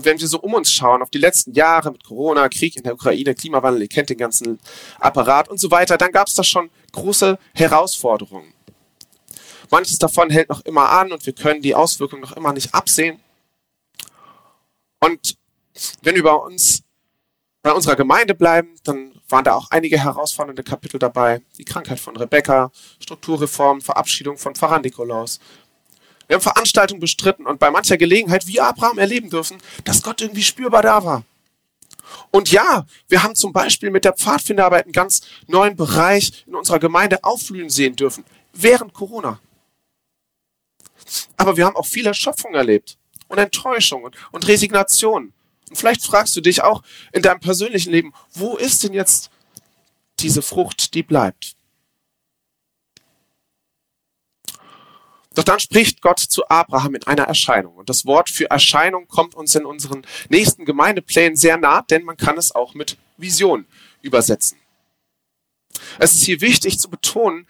und 0.00 0.06
wenn 0.06 0.18
wir 0.18 0.28
so 0.28 0.40
um 0.40 0.54
uns 0.54 0.72
schauen, 0.72 1.02
auf 1.02 1.10
die 1.10 1.18
letzten 1.18 1.52
Jahre 1.52 1.92
mit 1.92 2.04
Corona, 2.04 2.48
Krieg 2.48 2.74
in 2.74 2.84
der 2.84 2.94
Ukraine, 2.94 3.34
Klimawandel, 3.34 3.82
ihr 3.82 3.88
kennt 3.88 4.08
den 4.08 4.16
ganzen 4.16 4.58
Apparat 4.98 5.50
und 5.50 5.60
so 5.60 5.70
weiter, 5.70 5.98
dann 5.98 6.10
gab 6.10 6.26
es 6.26 6.32
da 6.32 6.42
schon 6.42 6.70
große 6.92 7.38
Herausforderungen. 7.52 8.54
Manches 9.70 9.98
davon 9.98 10.30
hält 10.30 10.48
noch 10.48 10.64
immer 10.64 10.88
an 10.88 11.12
und 11.12 11.26
wir 11.26 11.34
können 11.34 11.60
die 11.60 11.74
Auswirkungen 11.74 12.22
noch 12.22 12.34
immer 12.34 12.54
nicht 12.54 12.74
absehen. 12.74 13.20
Und 15.00 15.36
wenn 16.00 16.14
wir 16.14 16.22
bei 16.22 16.32
uns, 16.32 16.82
bei 17.60 17.72
unserer 17.72 17.96
Gemeinde 17.96 18.34
bleiben, 18.34 18.74
dann 18.84 19.12
waren 19.28 19.44
da 19.44 19.54
auch 19.54 19.70
einige 19.70 20.02
herausfordernde 20.02 20.62
Kapitel 20.62 20.98
dabei. 20.98 21.42
Die 21.58 21.64
Krankheit 21.66 22.00
von 22.00 22.16
Rebecca, 22.16 22.72
Strukturreform, 23.00 23.82
Verabschiedung 23.82 24.38
von 24.38 24.54
Pfarrer 24.54 24.78
Nikolaus. 24.78 25.40
Wir 26.30 26.36
haben 26.36 26.42
Veranstaltungen 26.42 27.00
bestritten 27.00 27.44
und 27.44 27.58
bei 27.58 27.72
mancher 27.72 27.96
Gelegenheit 27.96 28.46
wie 28.46 28.60
Abraham 28.60 28.98
erleben 28.98 29.30
dürfen, 29.30 29.58
dass 29.82 30.00
Gott 30.00 30.20
irgendwie 30.20 30.44
spürbar 30.44 30.80
da 30.80 31.04
war. 31.04 31.24
Und 32.30 32.52
ja, 32.52 32.86
wir 33.08 33.24
haben 33.24 33.34
zum 33.34 33.52
Beispiel 33.52 33.90
mit 33.90 34.04
der 34.04 34.12
Pfadfinderarbeit 34.12 34.84
einen 34.84 34.92
ganz 34.92 35.22
neuen 35.48 35.74
Bereich 35.74 36.44
in 36.46 36.54
unserer 36.54 36.78
Gemeinde 36.78 37.24
aufblühen 37.24 37.68
sehen 37.68 37.96
dürfen, 37.96 38.24
während 38.52 38.94
Corona. 38.94 39.40
Aber 41.36 41.56
wir 41.56 41.66
haben 41.66 41.74
auch 41.74 41.86
viel 41.86 42.06
Erschöpfung 42.06 42.54
erlebt 42.54 42.96
und 43.26 43.38
Enttäuschung 43.38 44.04
und, 44.04 44.14
und 44.30 44.46
Resignation. 44.46 45.32
Und 45.68 45.76
vielleicht 45.76 46.04
fragst 46.04 46.36
du 46.36 46.40
dich 46.40 46.62
auch 46.62 46.84
in 47.10 47.22
deinem 47.22 47.40
persönlichen 47.40 47.90
Leben, 47.90 48.14
wo 48.34 48.56
ist 48.56 48.84
denn 48.84 48.92
jetzt 48.92 49.32
diese 50.20 50.42
Frucht, 50.42 50.94
die 50.94 51.02
bleibt? 51.02 51.56
Doch 55.34 55.44
dann 55.44 55.60
spricht 55.60 56.02
Gott 56.02 56.18
zu 56.18 56.48
Abraham 56.48 56.96
in 56.96 57.04
einer 57.04 57.24
Erscheinung. 57.24 57.76
Und 57.76 57.88
das 57.88 58.04
Wort 58.04 58.30
für 58.30 58.50
Erscheinung 58.50 59.06
kommt 59.06 59.34
uns 59.34 59.54
in 59.54 59.64
unseren 59.64 60.04
nächsten 60.28 60.64
Gemeindeplänen 60.64 61.36
sehr 61.36 61.56
nah, 61.56 61.82
denn 61.82 62.04
man 62.04 62.16
kann 62.16 62.36
es 62.36 62.54
auch 62.54 62.74
mit 62.74 62.96
Vision 63.16 63.66
übersetzen. 64.02 64.58
Es 65.98 66.14
ist 66.14 66.24
hier 66.24 66.40
wichtig 66.40 66.80
zu 66.80 66.90
betonen, 66.90 67.46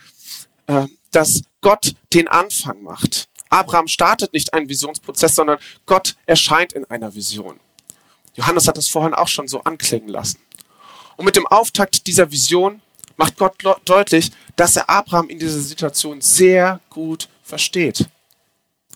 äh, 0.66 0.86
dass 1.10 1.42
Gott 1.62 1.94
den 2.12 2.28
Anfang 2.28 2.82
macht. 2.82 3.28
Abraham 3.48 3.88
startet 3.88 4.32
nicht 4.32 4.52
einen 4.52 4.68
Visionsprozess, 4.68 5.34
sondern 5.34 5.58
Gott 5.86 6.16
erscheint 6.26 6.74
in 6.74 6.84
einer 6.84 7.14
Vision. 7.14 7.58
Johannes 8.34 8.68
hat 8.68 8.76
das 8.76 8.88
vorhin 8.88 9.14
auch 9.14 9.26
schon 9.26 9.48
so 9.48 9.62
anklingen 9.62 10.08
lassen. 10.08 10.38
Und 11.16 11.24
mit 11.24 11.36
dem 11.36 11.46
Auftakt 11.46 12.06
dieser 12.06 12.30
Vision 12.30 12.80
macht 13.16 13.36
Gott 13.36 13.54
deutlich, 13.84 14.30
dass 14.56 14.76
er 14.76 14.88
Abraham 14.88 15.28
in 15.28 15.38
dieser 15.38 15.60
Situation 15.60 16.20
sehr 16.20 16.80
gut 16.90 17.28
versteht. 17.50 18.06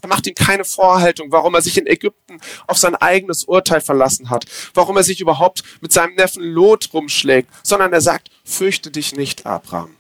Er 0.01 0.09
macht 0.09 0.27
ihm 0.27 0.35
keine 0.35 0.65
Vorhaltung, 0.65 1.31
warum 1.33 1.55
er 1.55 1.63
sich 1.63 1.79
in 1.79 1.87
Ägypten 1.87 2.41
auf 2.67 2.79
sein 2.79 2.95
eigenes 2.95 3.45
Urteil 3.45 3.81
verlassen 3.81 4.31
hat, 4.31 4.45
warum 4.75 4.97
er 4.97 5.03
sich 5.03 5.21
überhaupt 5.21 5.63
mit 5.81 5.93
seinem 5.93 6.15
Neffen 6.15 6.43
Lot 6.43 6.93
rumschlägt, 6.93 7.51
sondern 7.63 7.93
er 7.93 8.01
sagt, 8.01 8.31
fürchte 8.45 8.91
dich 8.91 9.15
nicht, 9.15 9.47
Abraham. 9.47 9.97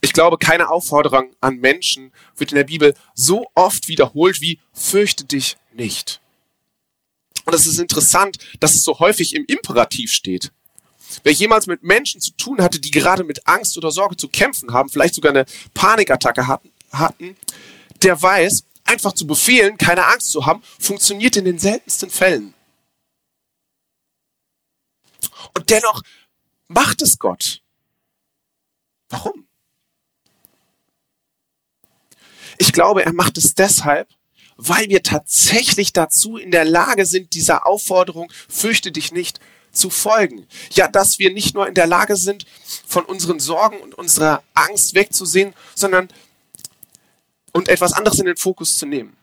Ich 0.00 0.12
glaube, 0.12 0.38
keine 0.38 0.70
Aufforderung 0.70 1.30
an 1.40 1.58
Menschen 1.58 2.12
wird 2.36 2.50
in 2.50 2.56
der 2.56 2.64
Bibel 2.64 2.94
so 3.14 3.46
oft 3.54 3.86
wiederholt 3.86 4.40
wie 4.40 4.58
fürchte 4.72 5.24
dich 5.24 5.56
nicht. 5.72 6.20
Und 7.44 7.54
es 7.54 7.66
ist 7.66 7.78
interessant, 7.78 8.38
dass 8.58 8.74
es 8.74 8.82
so 8.82 8.98
häufig 8.98 9.34
im 9.34 9.44
Imperativ 9.46 10.12
steht. 10.12 10.50
Wer 11.22 11.32
jemals 11.32 11.66
mit 11.66 11.82
Menschen 11.82 12.20
zu 12.20 12.32
tun 12.32 12.60
hatte, 12.60 12.80
die 12.80 12.90
gerade 12.90 13.24
mit 13.24 13.46
Angst 13.46 13.76
oder 13.76 13.90
Sorge 13.90 14.16
zu 14.16 14.28
kämpfen 14.28 14.72
haben, 14.72 14.88
vielleicht 14.88 15.14
sogar 15.14 15.30
eine 15.30 15.46
Panikattacke 15.74 16.46
hatten, 16.46 16.70
hatten 16.92 17.36
der 18.02 18.20
weiß, 18.20 18.64
einfach 18.84 19.12
zu 19.12 19.26
befehlen, 19.26 19.78
keine 19.78 20.06
Angst 20.06 20.30
zu 20.30 20.46
haben, 20.46 20.62
funktioniert 20.78 21.36
in 21.36 21.44
den 21.44 21.58
seltensten 21.58 22.10
Fällen. 22.10 22.54
Und 25.56 25.70
dennoch 25.70 26.02
macht 26.68 27.02
es 27.02 27.18
Gott. 27.18 27.62
Warum? 29.08 29.46
Ich 32.58 32.72
glaube, 32.72 33.04
er 33.04 33.12
macht 33.12 33.38
es 33.38 33.54
deshalb, 33.54 34.08
weil 34.56 34.88
wir 34.88 35.02
tatsächlich 35.02 35.92
dazu 35.92 36.36
in 36.36 36.50
der 36.50 36.64
Lage 36.64 37.06
sind, 37.06 37.34
dieser 37.34 37.66
Aufforderung, 37.66 38.30
fürchte 38.48 38.92
dich 38.92 39.12
nicht, 39.12 39.40
zu 39.72 39.90
folgen. 39.90 40.46
Ja, 40.72 40.88
dass 40.88 41.18
wir 41.18 41.32
nicht 41.32 41.54
nur 41.54 41.66
in 41.68 41.74
der 41.74 41.86
Lage 41.86 42.16
sind, 42.16 42.46
von 42.86 43.04
unseren 43.04 43.40
Sorgen 43.40 43.80
und 43.80 43.94
unserer 43.94 44.42
Angst 44.54 44.94
wegzusehen, 44.94 45.54
sondern 45.74 46.08
und 47.52 47.68
etwas 47.68 47.92
anderes 47.92 48.18
in 48.18 48.26
den 48.26 48.36
Fokus 48.36 48.76
zu 48.76 48.86
nehmen. 48.86 49.16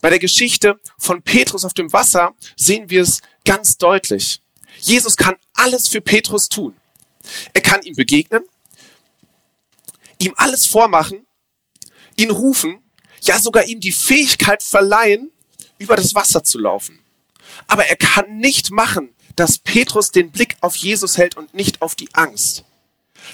Bei 0.00 0.10
der 0.10 0.18
Geschichte 0.18 0.80
von 0.98 1.22
Petrus 1.22 1.64
auf 1.64 1.74
dem 1.74 1.92
Wasser 1.92 2.34
sehen 2.56 2.88
wir 2.90 3.02
es 3.02 3.20
ganz 3.44 3.76
deutlich. 3.76 4.40
Jesus 4.80 5.16
kann 5.16 5.36
alles 5.52 5.88
für 5.88 6.00
Petrus 6.00 6.48
tun. 6.48 6.74
Er 7.52 7.60
kann 7.60 7.82
ihm 7.82 7.94
begegnen, 7.94 8.42
ihm 10.18 10.32
alles 10.36 10.66
vormachen, 10.66 11.26
ihn 12.16 12.30
rufen, 12.30 12.82
ja 13.20 13.38
sogar 13.38 13.64
ihm 13.64 13.80
die 13.80 13.92
Fähigkeit 13.92 14.62
verleihen, 14.62 15.30
über 15.78 15.96
das 15.96 16.14
Wasser 16.14 16.42
zu 16.44 16.58
laufen. 16.58 16.98
Aber 17.66 17.86
er 17.86 17.96
kann 17.96 18.38
nicht 18.38 18.70
machen, 18.70 19.14
dass 19.36 19.58
Petrus 19.58 20.10
den 20.10 20.30
Blick 20.30 20.56
auf 20.60 20.76
Jesus 20.76 21.18
hält 21.18 21.36
und 21.36 21.54
nicht 21.54 21.82
auf 21.82 21.94
die 21.94 22.12
Angst. 22.14 22.64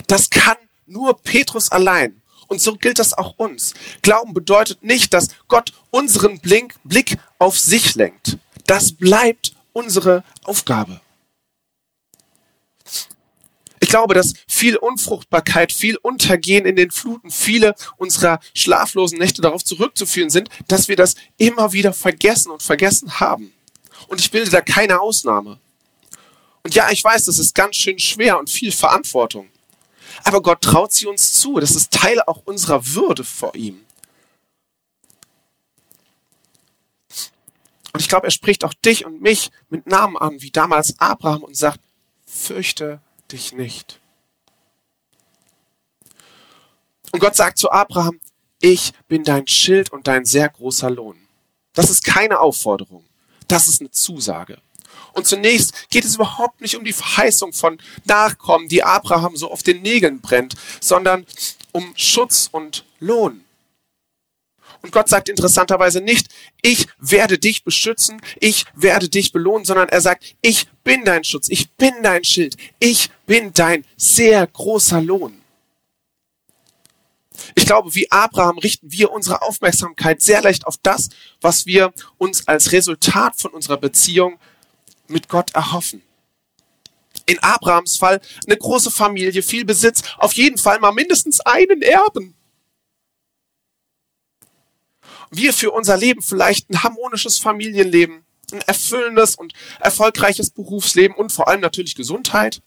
Das 0.06 0.30
kann 0.30 0.56
nur 0.86 1.20
Petrus 1.22 1.70
allein. 1.70 2.22
Und 2.48 2.60
so 2.60 2.76
gilt 2.76 2.98
das 2.98 3.12
auch 3.12 3.34
uns. 3.38 3.74
Glauben 4.02 4.32
bedeutet 4.32 4.82
nicht, 4.82 5.12
dass 5.12 5.28
Gott 5.48 5.72
unseren 5.90 6.40
Blick, 6.40 7.18
auf 7.38 7.58
sich 7.58 7.94
lenkt. 7.96 8.38
Das 8.66 8.92
bleibt 8.92 9.54
unsere 9.72 10.24
Aufgabe. 10.44 11.00
Ich 13.80 13.90
glaube, 13.90 14.14
dass 14.14 14.32
viel 14.48 14.76
Unfruchtbarkeit, 14.76 15.70
viel 15.70 15.96
Untergehen 15.96 16.64
in 16.64 16.76
den 16.76 16.90
Fluten, 16.90 17.30
viele 17.30 17.74
unserer 17.98 18.40
schlaflosen 18.54 19.18
Nächte 19.18 19.42
darauf 19.42 19.64
zurückzuführen 19.64 20.30
sind, 20.30 20.48
dass 20.66 20.88
wir 20.88 20.96
das 20.96 21.14
immer 21.36 21.72
wieder 21.72 21.92
vergessen 21.92 22.50
und 22.50 22.62
vergessen 22.62 23.20
haben. 23.20 23.52
Und 24.08 24.20
ich 24.20 24.30
bilde 24.30 24.50
da 24.50 24.60
keine 24.60 25.00
Ausnahme. 25.00 25.58
Und 26.62 26.74
ja, 26.74 26.90
ich 26.90 27.02
weiß, 27.02 27.24
das 27.24 27.38
ist 27.38 27.54
ganz 27.54 27.76
schön 27.76 27.98
schwer 27.98 28.38
und 28.38 28.50
viel 28.50 28.72
Verantwortung. 28.72 29.48
Aber 30.24 30.42
Gott 30.42 30.60
traut 30.62 30.92
sie 30.92 31.06
uns 31.06 31.34
zu. 31.34 31.60
Das 31.60 31.76
ist 31.76 31.92
Teil 31.92 32.20
auch 32.22 32.42
unserer 32.44 32.86
Würde 32.86 33.24
vor 33.24 33.54
ihm. 33.54 33.84
Und 37.96 38.00
ich 38.00 38.10
glaube, 38.10 38.26
er 38.26 38.30
spricht 38.30 38.62
auch 38.62 38.74
dich 38.74 39.06
und 39.06 39.22
mich 39.22 39.50
mit 39.70 39.86
Namen 39.86 40.18
an, 40.18 40.42
wie 40.42 40.50
damals 40.50 40.98
Abraham, 40.98 41.44
und 41.44 41.56
sagt, 41.56 41.80
fürchte 42.26 43.00
dich 43.32 43.54
nicht. 43.54 44.00
Und 47.10 47.20
Gott 47.20 47.36
sagt 47.36 47.56
zu 47.56 47.70
Abraham, 47.70 48.20
ich 48.60 48.92
bin 49.08 49.24
dein 49.24 49.46
Schild 49.46 49.92
und 49.94 50.08
dein 50.08 50.26
sehr 50.26 50.50
großer 50.50 50.90
Lohn. 50.90 51.16
Das 51.72 51.88
ist 51.88 52.04
keine 52.04 52.40
Aufforderung, 52.40 53.05
das 53.48 53.68
ist 53.68 53.80
eine 53.80 53.90
Zusage. 53.90 54.58
Und 55.12 55.26
zunächst 55.26 55.88
geht 55.90 56.04
es 56.04 56.16
überhaupt 56.16 56.60
nicht 56.60 56.76
um 56.76 56.84
die 56.84 56.92
Verheißung 56.92 57.52
von 57.52 57.78
Nachkommen, 58.04 58.68
die 58.68 58.82
Abraham 58.82 59.36
so 59.36 59.50
auf 59.50 59.62
den 59.62 59.82
Nägeln 59.82 60.20
brennt, 60.20 60.54
sondern 60.80 61.24
um 61.72 61.94
Schutz 61.96 62.48
und 62.52 62.84
Lohn. 63.00 63.42
Und 64.82 64.92
Gott 64.92 65.08
sagt 65.08 65.28
interessanterweise 65.28 66.00
nicht, 66.00 66.28
ich 66.62 66.86
werde 66.98 67.38
dich 67.38 67.64
beschützen, 67.64 68.20
ich 68.40 68.66
werde 68.74 69.08
dich 69.08 69.32
belohnen, 69.32 69.64
sondern 69.64 69.88
er 69.88 70.00
sagt, 70.00 70.36
ich 70.42 70.68
bin 70.84 71.04
dein 71.04 71.24
Schutz, 71.24 71.48
ich 71.48 71.70
bin 71.72 71.94
dein 72.02 72.22
Schild, 72.22 72.56
ich 72.78 73.10
bin 73.26 73.52
dein 73.54 73.84
sehr 73.96 74.46
großer 74.46 75.00
Lohn. 75.00 75.40
Ich 77.54 77.66
glaube, 77.66 77.94
wie 77.94 78.10
Abraham 78.10 78.58
richten 78.58 78.92
wir 78.92 79.10
unsere 79.10 79.42
Aufmerksamkeit 79.42 80.22
sehr 80.22 80.42
leicht 80.42 80.66
auf 80.66 80.76
das, 80.82 81.08
was 81.40 81.66
wir 81.66 81.92
uns 82.18 82.46
als 82.48 82.72
Resultat 82.72 83.36
von 83.36 83.52
unserer 83.52 83.76
Beziehung 83.76 84.38
mit 85.08 85.28
Gott 85.28 85.54
erhoffen. 85.54 86.02
In 87.26 87.38
Abrahams 87.40 87.96
Fall 87.96 88.20
eine 88.46 88.56
große 88.56 88.90
Familie, 88.90 89.42
viel 89.42 89.64
Besitz, 89.64 90.02
auf 90.18 90.32
jeden 90.34 90.58
Fall 90.58 90.78
mal 90.78 90.92
mindestens 90.92 91.40
einen 91.40 91.82
Erben 91.82 92.36
wir 95.30 95.52
für 95.52 95.70
unser 95.70 95.96
Leben 95.96 96.22
vielleicht 96.22 96.70
ein 96.70 96.82
harmonisches 96.82 97.38
Familienleben, 97.38 98.24
ein 98.52 98.60
erfüllendes 98.62 99.34
und 99.34 99.52
erfolgreiches 99.80 100.50
Berufsleben 100.50 101.16
und 101.16 101.32
vor 101.32 101.48
allem 101.48 101.60
natürlich 101.60 101.94
Gesundheit. 101.94 102.62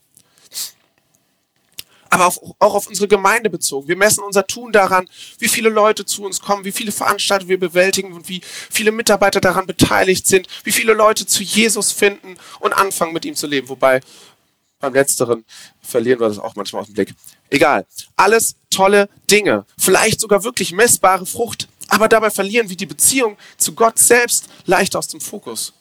Aber 2.09 2.27
auch, 2.27 2.37
auch 2.59 2.75
auf 2.75 2.87
unsere 2.87 3.07
Gemeinde 3.07 3.49
bezogen. 3.49 3.87
Wir 3.87 3.95
messen 3.95 4.23
unser 4.23 4.47
Tun 4.47 4.71
daran, 4.71 5.07
wie 5.37 5.47
viele 5.47 5.69
Leute 5.69 6.05
zu 6.05 6.23
uns 6.23 6.39
kommen, 6.39 6.65
wie 6.65 6.71
viele 6.71 6.91
Veranstaltungen 6.91 7.49
wir 7.49 7.59
bewältigen 7.59 8.13
und 8.13 8.29
wie 8.29 8.41
viele 8.43 8.91
Mitarbeiter 8.91 9.41
daran 9.41 9.67
beteiligt 9.67 10.27
sind, 10.27 10.47
wie 10.63 10.71
viele 10.71 10.93
Leute 10.93 11.25
zu 11.25 11.43
Jesus 11.43 11.91
finden 11.91 12.37
und 12.59 12.73
anfangen 12.73 13.13
mit 13.13 13.25
ihm 13.25 13.35
zu 13.35 13.47
leben. 13.47 13.69
Wobei 13.69 14.01
beim 14.79 14.93
letzteren 14.93 15.45
verlieren 15.81 16.19
wir 16.19 16.29
das 16.29 16.39
auch 16.39 16.55
manchmal 16.55 16.81
aus 16.81 16.87
dem 16.87 16.95
Blick. 16.95 17.13
Egal. 17.49 17.85
Alles 18.15 18.55
tolle 18.69 19.09
Dinge. 19.29 19.65
Vielleicht 19.77 20.21
sogar 20.21 20.43
wirklich 20.43 20.71
messbare 20.71 21.25
Frucht 21.25 21.67
aber 21.89 22.07
dabei 22.07 22.29
verlieren 22.29 22.69
wir 22.69 22.77
die 22.77 22.85
Beziehung 22.85 23.37
zu 23.57 23.73
Gott 23.73 23.97
selbst 23.97 24.47
leicht 24.65 24.95
aus 24.95 25.07
dem 25.07 25.19
Fokus. 25.19 25.73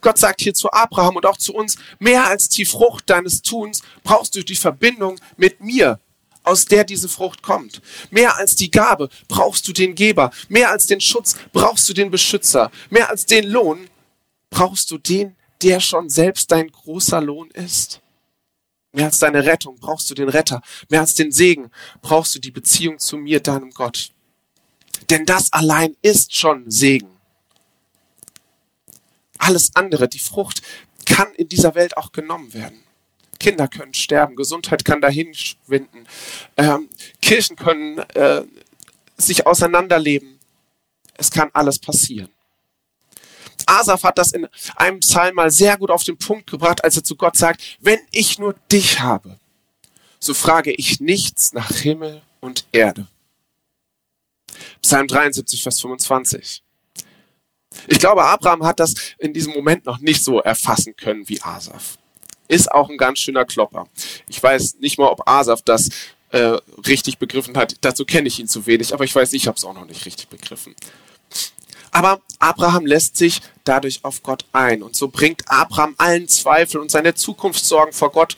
Gott 0.00 0.18
sagt 0.18 0.40
hier 0.40 0.54
zu 0.54 0.70
Abraham 0.72 1.16
und 1.16 1.26
auch 1.26 1.36
zu 1.36 1.54
uns, 1.54 1.76
mehr 1.98 2.26
als 2.26 2.48
die 2.48 2.64
Frucht 2.64 3.08
deines 3.10 3.42
Tuns 3.42 3.82
brauchst 4.02 4.34
du 4.36 4.42
die 4.42 4.56
Verbindung 4.56 5.18
mit 5.36 5.60
mir, 5.60 6.00
aus 6.42 6.64
der 6.64 6.84
diese 6.84 7.08
Frucht 7.08 7.42
kommt. 7.42 7.82
Mehr 8.10 8.36
als 8.36 8.56
die 8.56 8.70
Gabe 8.70 9.08
brauchst 9.28 9.68
du 9.68 9.72
den 9.72 9.94
Geber. 9.94 10.30
Mehr 10.48 10.70
als 10.70 10.86
den 10.86 11.00
Schutz 11.00 11.36
brauchst 11.52 11.88
du 11.88 11.92
den 11.92 12.10
Beschützer. 12.10 12.70
Mehr 12.88 13.10
als 13.10 13.26
den 13.26 13.48
Lohn 13.48 13.88
brauchst 14.48 14.90
du 14.90 14.98
den, 14.98 15.36
der 15.62 15.80
schon 15.80 16.08
selbst 16.08 16.50
dein 16.50 16.70
großer 16.70 17.20
Lohn 17.20 17.50
ist. 17.50 18.00
Mehr 18.92 19.06
als 19.06 19.18
deine 19.18 19.44
Rettung 19.44 19.76
brauchst 19.78 20.10
du 20.10 20.14
den 20.14 20.28
Retter. 20.28 20.62
Mehr 20.88 21.00
als 21.00 21.14
den 21.14 21.30
Segen 21.30 21.70
brauchst 22.02 22.34
du 22.34 22.40
die 22.40 22.50
Beziehung 22.50 22.98
zu 22.98 23.16
mir, 23.16 23.40
deinem 23.40 23.70
Gott. 23.70 24.10
Denn 25.10 25.26
das 25.26 25.52
allein 25.52 25.96
ist 26.02 26.34
schon 26.34 26.70
Segen. 26.70 27.19
Alles 29.40 29.74
andere, 29.74 30.08
die 30.08 30.18
Frucht, 30.18 30.62
kann 31.06 31.34
in 31.34 31.48
dieser 31.48 31.74
Welt 31.74 31.96
auch 31.96 32.12
genommen 32.12 32.54
werden. 32.54 32.84
Kinder 33.38 33.68
können 33.68 33.94
sterben, 33.94 34.36
Gesundheit 34.36 34.84
kann 34.84 35.00
dahin 35.00 35.34
schwinden, 35.34 36.06
ähm, 36.56 36.90
Kirchen 37.22 37.56
können 37.56 37.98
äh, 37.98 38.44
sich 39.16 39.46
auseinanderleben. 39.46 40.38
Es 41.14 41.30
kann 41.30 41.50
alles 41.54 41.78
passieren. 41.78 42.28
Asaf 43.66 44.02
hat 44.02 44.18
das 44.18 44.32
in 44.32 44.46
einem 44.76 45.00
Psalm 45.00 45.36
mal 45.36 45.50
sehr 45.50 45.76
gut 45.78 45.90
auf 45.90 46.04
den 46.04 46.18
Punkt 46.18 46.50
gebracht, 46.50 46.84
als 46.84 46.96
er 46.96 47.04
zu 47.04 47.16
Gott 47.16 47.36
sagt, 47.36 47.78
wenn 47.80 48.00
ich 48.10 48.38
nur 48.38 48.54
dich 48.70 49.00
habe, 49.00 49.38
so 50.18 50.34
frage 50.34 50.72
ich 50.72 51.00
nichts 51.00 51.52
nach 51.52 51.70
Himmel 51.70 52.22
und 52.40 52.66
Erde. 52.72 53.06
Psalm 54.82 55.06
73, 55.06 55.62
Vers 55.62 55.80
25. 55.80 56.62
Ich 57.86 57.98
glaube, 57.98 58.24
Abraham 58.24 58.64
hat 58.64 58.80
das 58.80 58.94
in 59.18 59.32
diesem 59.32 59.52
Moment 59.52 59.86
noch 59.86 59.98
nicht 59.98 60.22
so 60.24 60.40
erfassen 60.40 60.96
können 60.96 61.28
wie 61.28 61.40
Asaf. 61.42 61.98
Ist 62.48 62.70
auch 62.70 62.90
ein 62.90 62.98
ganz 62.98 63.20
schöner 63.20 63.44
Klopper. 63.44 63.86
Ich 64.28 64.42
weiß 64.42 64.76
nicht 64.80 64.98
mal, 64.98 65.06
ob 65.08 65.28
Asaf 65.28 65.62
das 65.62 65.88
äh, 66.30 66.58
richtig 66.86 67.18
begriffen 67.18 67.56
hat. 67.56 67.76
Dazu 67.80 68.04
kenne 68.04 68.28
ich 68.28 68.40
ihn 68.40 68.48
zu 68.48 68.66
wenig, 68.66 68.92
aber 68.92 69.04
ich 69.04 69.14
weiß, 69.14 69.32
ich 69.32 69.46
habe 69.46 69.56
es 69.56 69.64
auch 69.64 69.74
noch 69.74 69.86
nicht 69.86 70.04
richtig 70.04 70.28
begriffen. 70.28 70.74
Aber 71.92 72.20
Abraham 72.38 72.86
lässt 72.86 73.16
sich 73.16 73.40
dadurch 73.64 74.04
auf 74.04 74.22
Gott 74.22 74.44
ein 74.52 74.82
und 74.82 74.94
so 74.94 75.08
bringt 75.08 75.42
Abraham 75.46 75.94
allen 75.98 76.28
Zweifel 76.28 76.80
und 76.80 76.90
seine 76.90 77.14
Zukunftssorgen 77.14 77.92
vor 77.92 78.12
Gott 78.12 78.36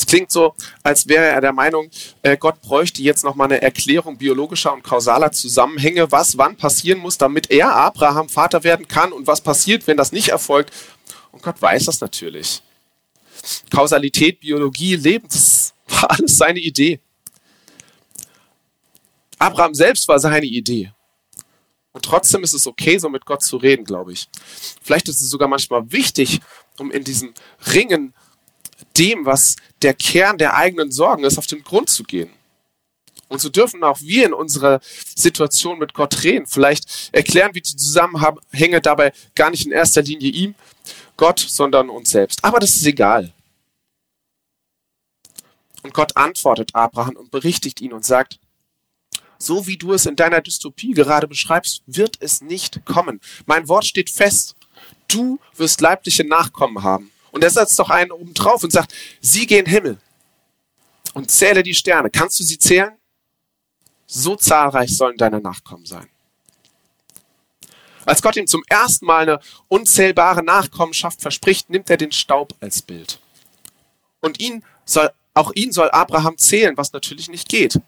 Es 0.00 0.06
klingt 0.06 0.32
so, 0.32 0.54
als 0.82 1.08
wäre 1.08 1.26
er 1.26 1.42
der 1.42 1.52
Meinung, 1.52 1.90
äh, 2.22 2.34
Gott 2.38 2.62
bräuchte 2.62 3.02
jetzt 3.02 3.22
nochmal 3.22 3.48
eine 3.48 3.60
Erklärung 3.60 4.16
biologischer 4.16 4.72
und 4.72 4.82
kausaler 4.82 5.30
Zusammenhänge, 5.30 6.10
was 6.10 6.38
wann 6.38 6.56
passieren 6.56 7.00
muss, 7.00 7.18
damit 7.18 7.50
er 7.50 7.74
Abraham 7.74 8.30
Vater 8.30 8.64
werden 8.64 8.88
kann 8.88 9.12
und 9.12 9.26
was 9.26 9.42
passiert, 9.42 9.86
wenn 9.86 9.98
das 9.98 10.10
nicht 10.10 10.28
erfolgt. 10.28 10.72
Und 11.32 11.42
Gott 11.42 11.60
weiß 11.60 11.84
das 11.84 12.00
natürlich. 12.00 12.62
Kausalität, 13.70 14.40
Biologie, 14.40 14.96
Leben, 14.96 15.28
das 15.28 15.74
war 15.86 16.10
alles 16.18 16.38
seine 16.38 16.60
Idee. 16.60 16.98
Abraham 19.36 19.74
selbst 19.74 20.08
war 20.08 20.18
seine 20.18 20.46
Idee. 20.46 20.92
Und 21.92 22.06
trotzdem 22.06 22.42
ist 22.42 22.54
es 22.54 22.66
okay, 22.66 22.96
so 22.96 23.10
mit 23.10 23.26
Gott 23.26 23.42
zu 23.42 23.58
reden, 23.58 23.84
glaube 23.84 24.14
ich. 24.14 24.30
Vielleicht 24.80 25.10
ist 25.10 25.20
es 25.20 25.28
sogar 25.28 25.48
manchmal 25.48 25.92
wichtig, 25.92 26.40
um 26.78 26.90
in 26.90 27.04
diesem 27.04 27.34
Ringen 27.74 28.14
dem, 28.96 29.24
was 29.26 29.56
der 29.82 29.94
Kern 29.94 30.38
der 30.38 30.54
eigenen 30.54 30.90
Sorgen 30.90 31.24
ist, 31.24 31.38
auf 31.38 31.46
den 31.46 31.64
Grund 31.64 31.88
zu 31.90 32.04
gehen. 32.04 32.30
Und 33.28 33.40
so 33.40 33.48
dürfen 33.48 33.84
auch 33.84 34.00
wir 34.00 34.26
in 34.26 34.34
unserer 34.34 34.80
Situation 35.14 35.78
mit 35.78 35.94
Gott 35.94 36.24
reden. 36.24 36.46
Vielleicht 36.46 37.10
erklären 37.12 37.54
wir 37.54 37.62
die 37.62 37.76
Zusammenhänge 37.76 38.80
dabei 38.80 39.12
gar 39.36 39.50
nicht 39.50 39.66
in 39.66 39.72
erster 39.72 40.02
Linie 40.02 40.30
ihm, 40.30 40.54
Gott, 41.16 41.38
sondern 41.38 41.90
uns 41.90 42.10
selbst. 42.10 42.44
Aber 42.44 42.58
das 42.58 42.74
ist 42.74 42.84
egal. 42.86 43.32
Und 45.82 45.94
Gott 45.94 46.16
antwortet 46.16 46.74
Abraham 46.74 47.16
und 47.16 47.30
berichtigt 47.30 47.80
ihn 47.80 47.92
und 47.92 48.04
sagt, 48.04 48.40
so 49.38 49.66
wie 49.66 49.78
du 49.78 49.92
es 49.92 50.06
in 50.06 50.16
deiner 50.16 50.40
Dystopie 50.40 50.92
gerade 50.92 51.26
beschreibst, 51.26 51.82
wird 51.86 52.16
es 52.20 52.42
nicht 52.42 52.84
kommen. 52.84 53.20
Mein 53.46 53.68
Wort 53.68 53.86
steht 53.86 54.10
fest. 54.10 54.56
Du 55.08 55.38
wirst 55.56 55.80
leibliche 55.80 56.24
Nachkommen 56.24 56.82
haben. 56.82 57.10
Und 57.30 57.44
er 57.44 57.50
setzt 57.50 57.78
doch 57.78 57.90
einen 57.90 58.12
oben 58.12 58.34
drauf 58.34 58.64
und 58.64 58.72
sagt, 58.72 58.94
sie 59.20 59.46
gehen 59.46 59.66
Himmel 59.66 59.98
und 61.14 61.30
zähle 61.30 61.62
die 61.62 61.74
Sterne. 61.74 62.10
Kannst 62.10 62.38
du 62.40 62.44
sie 62.44 62.58
zählen? 62.58 62.92
So 64.06 64.36
zahlreich 64.36 64.96
sollen 64.96 65.16
deine 65.16 65.40
Nachkommen 65.40 65.86
sein. 65.86 66.08
Als 68.06 68.22
Gott 68.22 68.36
ihm 68.36 68.46
zum 68.46 68.64
ersten 68.68 69.06
Mal 69.06 69.22
eine 69.22 69.40
unzählbare 69.68 70.42
Nachkommenschaft 70.42 71.20
verspricht, 71.20 71.70
nimmt 71.70 71.90
er 71.90 71.96
den 71.96 72.12
Staub 72.12 72.54
als 72.60 72.82
Bild. 72.82 73.20
Und 74.20 74.40
ihn 74.40 74.64
soll, 74.84 75.10
auch 75.34 75.52
ihn 75.54 75.72
soll 75.72 75.90
Abraham 75.90 76.36
zählen, 76.38 76.76
was 76.76 76.92
natürlich 76.92 77.28
nicht 77.28 77.48
geht. 77.48 77.78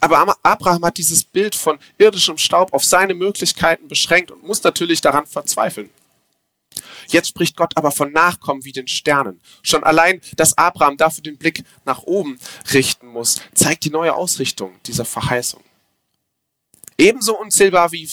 Aber 0.00 0.36
Abraham 0.42 0.84
hat 0.84 0.98
dieses 0.98 1.24
Bild 1.24 1.54
von 1.54 1.78
irdischem 1.98 2.38
Staub 2.38 2.72
auf 2.72 2.84
seine 2.84 3.14
Möglichkeiten 3.14 3.88
beschränkt 3.88 4.30
und 4.30 4.42
muss 4.42 4.62
natürlich 4.62 5.00
daran 5.00 5.26
verzweifeln. 5.26 5.90
Jetzt 7.12 7.28
spricht 7.28 7.56
Gott 7.56 7.76
aber 7.76 7.90
von 7.90 8.12
Nachkommen 8.12 8.64
wie 8.64 8.72
den 8.72 8.88
Sternen. 8.88 9.40
Schon 9.62 9.84
allein, 9.84 10.20
dass 10.36 10.56
Abraham 10.56 10.96
dafür 10.96 11.22
den 11.22 11.38
Blick 11.38 11.64
nach 11.84 12.02
oben 12.02 12.38
richten 12.72 13.08
muss, 13.08 13.40
zeigt 13.54 13.84
die 13.84 13.90
neue 13.90 14.14
Ausrichtung 14.14 14.74
dieser 14.86 15.04
Verheißung. 15.04 15.62
Ebenso 16.98 17.38
unzählbar 17.38 17.92
wie 17.92 18.08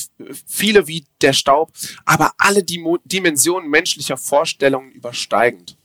viele 0.45 0.87
wie 0.87 1.05
der 1.21 1.33
Staub, 1.33 1.73
aber 2.05 2.31
alle 2.37 2.63
Dimensionen 2.63 3.69
menschlicher 3.69 4.17
Vorstellungen 4.17 4.91
übersteigend. 4.91 5.75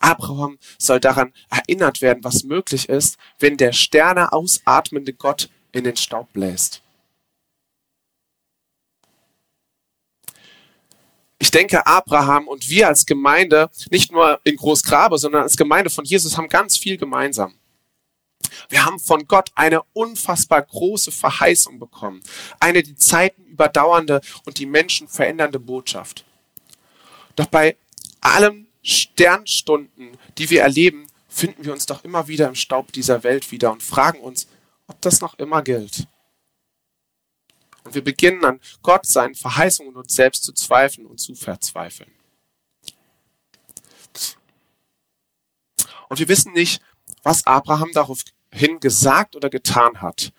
Abraham 0.00 0.58
soll 0.78 0.98
daran 0.98 1.32
erinnert 1.48 2.02
werden, 2.02 2.24
was 2.24 2.42
möglich 2.42 2.88
ist, 2.88 3.18
wenn 3.38 3.56
der 3.56 3.72
Sterne 3.72 4.32
ausatmende 4.32 5.12
Gott 5.12 5.48
in 5.70 5.84
den 5.84 5.96
Staub 5.96 6.32
bläst. 6.32 6.82
Ich 11.42 11.50
denke, 11.50 11.84
Abraham 11.88 12.46
und 12.46 12.68
wir 12.68 12.86
als 12.86 13.04
Gemeinde, 13.04 13.68
nicht 13.90 14.12
nur 14.12 14.38
in 14.44 14.54
Großgrabe, 14.54 15.18
sondern 15.18 15.42
als 15.42 15.56
Gemeinde 15.56 15.90
von 15.90 16.04
Jesus, 16.04 16.36
haben 16.36 16.48
ganz 16.48 16.78
viel 16.78 16.96
gemeinsam. 16.96 17.52
Wir 18.68 18.84
haben 18.84 19.00
von 19.00 19.26
Gott 19.26 19.50
eine 19.56 19.82
unfassbar 19.92 20.62
große 20.62 21.10
Verheißung 21.10 21.80
bekommen. 21.80 22.22
Eine 22.60 22.84
die 22.84 22.94
Zeiten 22.94 23.42
überdauernde 23.46 24.20
und 24.44 24.60
die 24.60 24.66
Menschen 24.66 25.08
verändernde 25.08 25.58
Botschaft. 25.58 26.24
Doch 27.34 27.46
bei 27.46 27.76
allem 28.20 28.68
Sternstunden, 28.84 30.16
die 30.38 30.48
wir 30.48 30.62
erleben, 30.62 31.08
finden 31.28 31.64
wir 31.64 31.72
uns 31.72 31.86
doch 31.86 32.04
immer 32.04 32.28
wieder 32.28 32.46
im 32.46 32.54
Staub 32.54 32.92
dieser 32.92 33.24
Welt 33.24 33.50
wieder 33.50 33.72
und 33.72 33.82
fragen 33.82 34.20
uns, 34.20 34.46
ob 34.86 35.00
das 35.00 35.20
noch 35.20 35.36
immer 35.40 35.62
gilt. 35.62 36.06
Und 37.84 37.94
wir 37.94 38.04
beginnen 38.04 38.44
an 38.44 38.60
Gott, 38.82 39.06
seinen 39.06 39.34
Verheißungen 39.34 39.94
und 39.94 40.02
uns 40.02 40.14
selbst 40.14 40.44
zu 40.44 40.52
zweifeln 40.52 41.06
und 41.06 41.18
zu 41.18 41.34
verzweifeln. 41.34 42.12
Und 46.08 46.18
wir 46.18 46.28
wissen 46.28 46.52
nicht, 46.52 46.82
was 47.22 47.46
Abraham 47.46 47.90
daraufhin 47.92 48.80
gesagt 48.80 49.34
oder 49.34 49.48
getan 49.50 50.00
hat. 50.00 50.32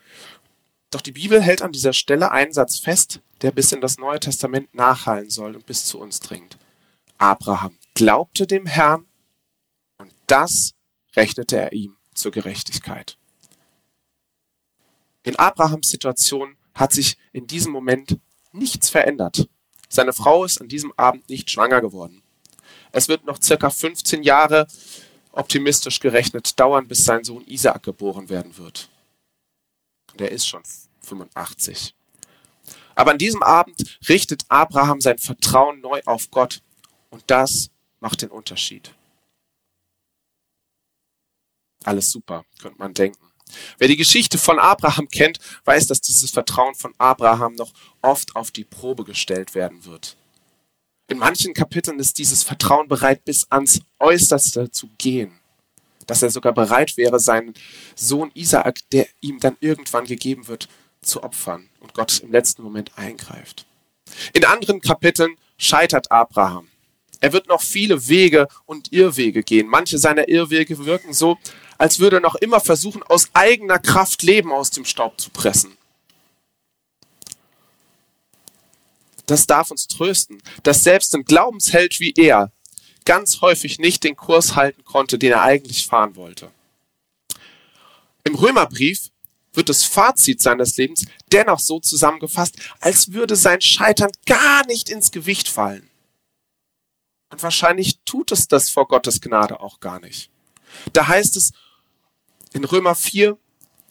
Doch 0.91 1.01
die 1.01 1.12
Bibel 1.12 1.41
hält 1.41 1.63
an 1.63 1.71
dieser 1.71 1.93
Stelle 1.93 2.32
einen 2.32 2.53
Satz 2.53 2.77
fest, 2.77 3.21
der 3.41 3.51
bis 3.51 3.71
in 3.71 3.82
das 3.82 3.97
Neue 3.97 4.19
Testament 4.19 4.73
nachhallen 4.75 5.29
soll 5.29 5.56
und 5.56 5.65
bis 5.65 5.86
zu 5.86 5.99
uns 5.99 6.19
dringt. 6.19 6.58
Abraham 7.17 7.77
glaubte 7.95 8.45
dem 8.45 8.65
Herrn 8.65 9.08
und 9.97 10.13
das 10.27 10.75
rechnete 11.15 11.58
er 11.58 11.73
ihm 11.73 11.97
zur 12.13 12.32
Gerechtigkeit. 12.32 13.17
In 15.23 15.36
Abrahams 15.38 15.89
Situation 15.89 16.58
hat 16.73 16.91
sich 16.93 17.17
in 17.31 17.47
diesem 17.47 17.71
Moment 17.71 18.19
nichts 18.51 18.89
verändert. 18.89 19.47
Seine 19.89 20.13
Frau 20.13 20.43
ist 20.43 20.59
an 20.59 20.67
diesem 20.67 20.93
Abend 20.97 21.29
nicht 21.29 21.49
schwanger 21.49 21.81
geworden. 21.81 22.23
Es 22.91 23.07
wird 23.07 23.25
noch 23.25 23.41
circa 23.41 23.69
15 23.69 24.23
Jahre 24.23 24.67
optimistisch 25.31 25.99
gerechnet 25.99 26.59
dauern, 26.59 26.88
bis 26.88 27.05
sein 27.05 27.23
Sohn 27.23 27.45
Isaak 27.45 27.83
geboren 27.83 28.29
werden 28.29 28.57
wird. 28.57 28.89
Der 30.19 30.31
ist 30.31 30.47
schon 30.47 30.63
85. 31.01 31.95
Aber 32.95 33.12
an 33.12 33.17
diesem 33.17 33.41
Abend 33.41 33.99
richtet 34.07 34.45
Abraham 34.49 35.01
sein 35.01 35.17
Vertrauen 35.17 35.81
neu 35.81 36.01
auf 36.05 36.29
Gott 36.29 36.62
und 37.09 37.23
das 37.27 37.69
macht 37.99 38.21
den 38.21 38.29
Unterschied. 38.29 38.93
Alles 41.83 42.12
super, 42.12 42.45
könnte 42.62 42.77
man 42.77 42.93
denken. 42.93 43.32
Wer 43.77 43.88
die 43.88 43.97
Geschichte 43.97 44.38
von 44.38 44.60
Abraham 44.60 45.08
kennt, 45.08 45.39
weiß, 45.65 45.88
dass 45.88 46.01
dieses 46.01 46.32
Vertrauen 46.32 46.75
von 46.75 46.93
Abraham 46.97 47.53
noch 47.56 47.71
oft 48.01 48.36
auf 48.36 48.51
die 48.51 48.63
Probe 48.63 49.03
gestellt 49.03 49.56
werden 49.56 49.86
wird. 49.86 50.17
In 51.08 51.17
manchen 51.17 51.53
Kapiteln 51.53 51.99
ist 51.99 52.17
dieses 52.17 52.43
Vertrauen 52.43 52.88
bereit, 52.88 53.25
bis 53.25 53.45
ans 53.51 53.82
Äußerste 53.99 54.71
zu 54.71 54.89
gehen. 54.97 55.39
Dass 56.08 56.23
er 56.23 56.29
sogar 56.29 56.53
bereit 56.53 56.97
wäre, 56.97 57.19
seinen 57.19 57.53
Sohn 57.95 58.32
Isaak, 58.34 58.79
der 58.91 59.08
ihm 59.21 59.39
dann 59.39 59.58
irgendwann 59.60 60.06
gegeben 60.06 60.47
wird, 60.47 60.67
zu 61.01 61.23
opfern 61.23 61.69
und 61.79 61.93
Gott 61.93 62.19
im 62.19 62.32
letzten 62.32 62.63
Moment 62.63 62.97
eingreift. 62.97 63.65
In 64.34 64.45
anderen 64.45 64.82
Kapiteln 64.82 65.36
scheitert 65.58 66.12
Abraham. 66.12 66.67
Er 67.19 67.32
wird 67.32 67.47
noch 67.47 67.62
viele 67.62 68.08
Wege 68.08 68.47
und 68.65 68.91
Irrwege 68.91 69.43
gehen. 69.43 69.67
Manche 69.67 69.97
seiner 69.97 70.27
Irrwege 70.27 70.86
wirken 70.86 71.13
so, 71.13 71.38
als 71.77 71.99
würde 71.99 72.17
er 72.17 72.21
noch 72.21 72.36
immer 72.36 72.59
versuchen, 72.59 73.03
aus 73.03 73.29
eigener 73.33 73.79
Kraft 73.79 74.23
Leben 74.23 74.51
aus 74.51 74.71
dem 74.71 74.86
Staub 74.86 75.19
zu 75.19 75.29
pressen. 75.29 75.77
Das 79.25 79.47
darf 79.47 79.71
uns 79.71 79.88
trösten, 79.88 80.41
dass 80.63 80.83
selbst 80.83 81.15
ein 81.15 81.23
Glaubensheld 81.23 81.99
wie 81.99 82.13
er 82.15 82.51
ganz 83.05 83.41
häufig 83.41 83.79
nicht 83.79 84.03
den 84.03 84.15
Kurs 84.15 84.55
halten 84.55 84.83
konnte, 84.86 85.17
den 85.17 85.31
er 85.31 85.41
eigentlich 85.41 85.88
fahren 85.88 86.15
wollte. 86.15 86.51
Im 88.23 88.36
Römerbrief 88.36 89.09
wird 89.53 89.69
das 89.69 89.83
Fazit 89.83 90.41
seines 90.41 90.77
Lebens 90.77 91.05
dennoch 91.31 91.59
so 91.59 91.79
zusammengefasst, 91.79 92.55
als 92.79 93.13
würde 93.13 93.36
sein 93.36 93.62
Scheitern 93.62 94.12
gar 94.25 94.65
nicht 94.65 94.89
ins 94.89 95.12
Gewicht 95.12 95.47
fallen. 95.47 95.89
Und 97.29 97.43
wahrscheinlich 97.43 97.99
tut 98.05 98.31
es 98.31 98.47
das 98.47 98.69
vor 98.69 98.88
Gottes 98.88 99.21
Gnade 99.21 99.59
auch 99.59 99.79
gar 99.79 99.99
nicht. 99.99 100.29
Da 100.91 101.07
heißt 101.07 101.38
es 101.38 101.53
in 102.53 102.63
Römer 102.63 102.95
4, 102.95 103.38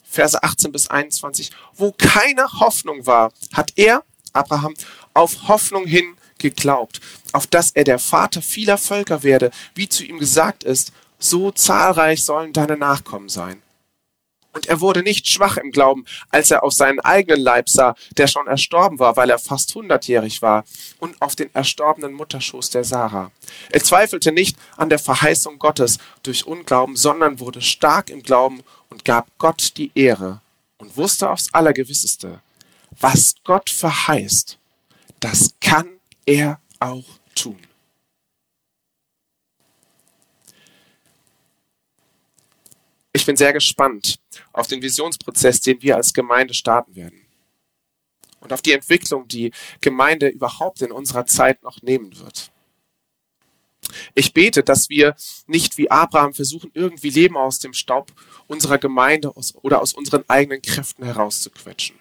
Verse 0.03 0.41
18 0.43 0.71
bis 0.71 0.89
21, 0.89 1.49
wo 1.75 1.91
keine 1.91 2.47
Hoffnung 2.59 3.07
war, 3.07 3.31
hat 3.51 3.73
er, 3.77 4.03
Abraham, 4.31 4.75
auf 5.15 5.47
Hoffnung 5.47 5.87
hin 5.87 6.15
geglaubt, 6.37 7.01
auf 7.31 7.47
dass 7.47 7.71
er 7.71 7.83
der 7.83 7.97
Vater 7.97 8.43
vieler 8.43 8.77
Völker 8.77 9.23
werde, 9.23 9.49
wie 9.73 9.89
zu 9.89 10.03
ihm 10.03 10.19
gesagt 10.19 10.63
ist, 10.63 10.91
so 11.17 11.51
zahlreich 11.51 12.23
sollen 12.23 12.53
deine 12.53 12.77
Nachkommen 12.77 13.29
sein. 13.29 13.62
Und 14.53 14.67
er 14.67 14.81
wurde 14.81 15.03
nicht 15.03 15.27
schwach 15.27 15.57
im 15.57 15.71
Glauben, 15.71 16.05
als 16.29 16.51
er 16.51 16.63
auf 16.63 16.73
seinen 16.73 16.99
eigenen 16.99 17.41
Leib 17.41 17.67
sah, 17.69 17.95
der 18.17 18.27
schon 18.27 18.47
erstorben 18.47 18.99
war, 18.99 19.17
weil 19.17 19.29
er 19.29 19.39
fast 19.39 19.73
hundertjährig 19.75 20.41
war, 20.41 20.63
und 20.99 21.21
auf 21.21 21.35
den 21.35 21.53
erstorbenen 21.53 22.13
Mutterschoß 22.13 22.69
der 22.69 22.83
Sarah. 22.83 23.31
Er 23.71 23.83
zweifelte 23.83 24.31
nicht 24.31 24.57
an 24.77 24.89
der 24.89 24.99
Verheißung 24.99 25.59
Gottes 25.59 25.97
durch 26.21 26.45
Unglauben, 26.45 26.95
sondern 26.95 27.39
wurde 27.39 27.61
stark 27.61 28.09
im 28.09 28.21
Glauben 28.21 28.61
und 28.89 29.03
gab 29.05 29.27
Gott 29.39 29.73
die 29.77 29.91
Ehre 29.95 30.41
und 30.77 30.95
wusste 30.97 31.29
aufs 31.29 31.53
Allergewisseste, 31.53 32.39
was 32.99 33.35
Gott 33.43 33.69
verheißt, 33.69 34.57
das 35.19 35.53
kann 35.61 35.87
er 36.25 36.59
auch 36.79 37.05
tun. 37.33 37.59
Ich 43.15 43.27
bin 43.27 43.37
sehr 43.37 43.53
gespannt 43.53 44.19
auf 44.51 44.65
den 44.65 44.81
Visionsprozess, 44.81 45.61
den 45.61 45.81
wir 45.83 45.95
als 45.95 46.13
Gemeinde 46.13 46.55
starten 46.55 46.95
werden. 46.95 47.21
Und 48.39 48.51
auf 48.51 48.63
die 48.63 48.73
Entwicklung, 48.73 49.27
die 49.27 49.53
Gemeinde 49.79 50.27
überhaupt 50.27 50.81
in 50.81 50.91
unserer 50.91 51.27
Zeit 51.27 51.61
noch 51.63 51.81
nehmen 51.83 52.19
wird. 52.19 52.51
Ich 54.15 54.33
bete, 54.33 54.63
dass 54.63 54.89
wir 54.89 55.15
nicht 55.45 55.77
wie 55.77 55.91
Abraham 55.91 56.33
versuchen, 56.33 56.71
irgendwie 56.73 57.11
Leben 57.11 57.37
aus 57.37 57.59
dem 57.59 57.73
Staub 57.73 58.11
unserer 58.47 58.79
Gemeinde 58.79 59.31
oder 59.61 59.81
aus 59.81 59.93
unseren 59.93 60.27
eigenen 60.27 60.61
Kräften 60.61 61.03
herauszuquetschen, 61.03 61.97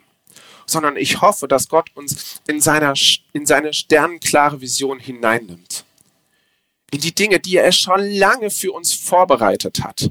sondern 0.64 0.96
ich 0.96 1.20
hoffe, 1.20 1.46
dass 1.46 1.68
Gott 1.68 1.90
uns 1.94 2.40
in, 2.46 2.60
seiner, 2.60 2.94
in 3.32 3.44
seine 3.44 3.74
sternenklare 3.74 4.60
Vision 4.60 4.98
hineinnimmt. 4.98 5.84
In 6.90 7.00
die 7.00 7.14
Dinge, 7.14 7.40
die 7.40 7.56
er 7.56 7.72
schon 7.72 8.00
lange 8.00 8.50
für 8.50 8.72
uns 8.72 8.94
vorbereitet 8.94 9.82
hat 9.82 10.10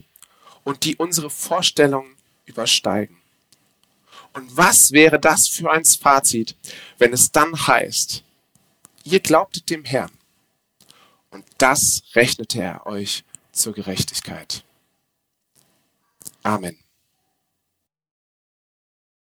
und 0.63 0.83
die 0.83 0.95
unsere 0.95 1.29
Vorstellungen 1.29 2.15
übersteigen. 2.45 3.17
Und 4.33 4.55
was 4.55 4.91
wäre 4.91 5.19
das 5.19 5.47
für 5.47 5.71
ein 5.71 5.83
Fazit, 5.83 6.55
wenn 6.97 7.13
es 7.13 7.31
dann 7.31 7.67
heißt, 7.67 8.23
ihr 9.03 9.19
glaubtet 9.19 9.69
dem 9.69 9.83
Herrn 9.83 10.11
und 11.31 11.45
das 11.57 12.03
rechnete 12.13 12.61
er 12.61 12.85
euch 12.85 13.23
zur 13.51 13.73
Gerechtigkeit. 13.73 14.63
Amen. 16.43 16.77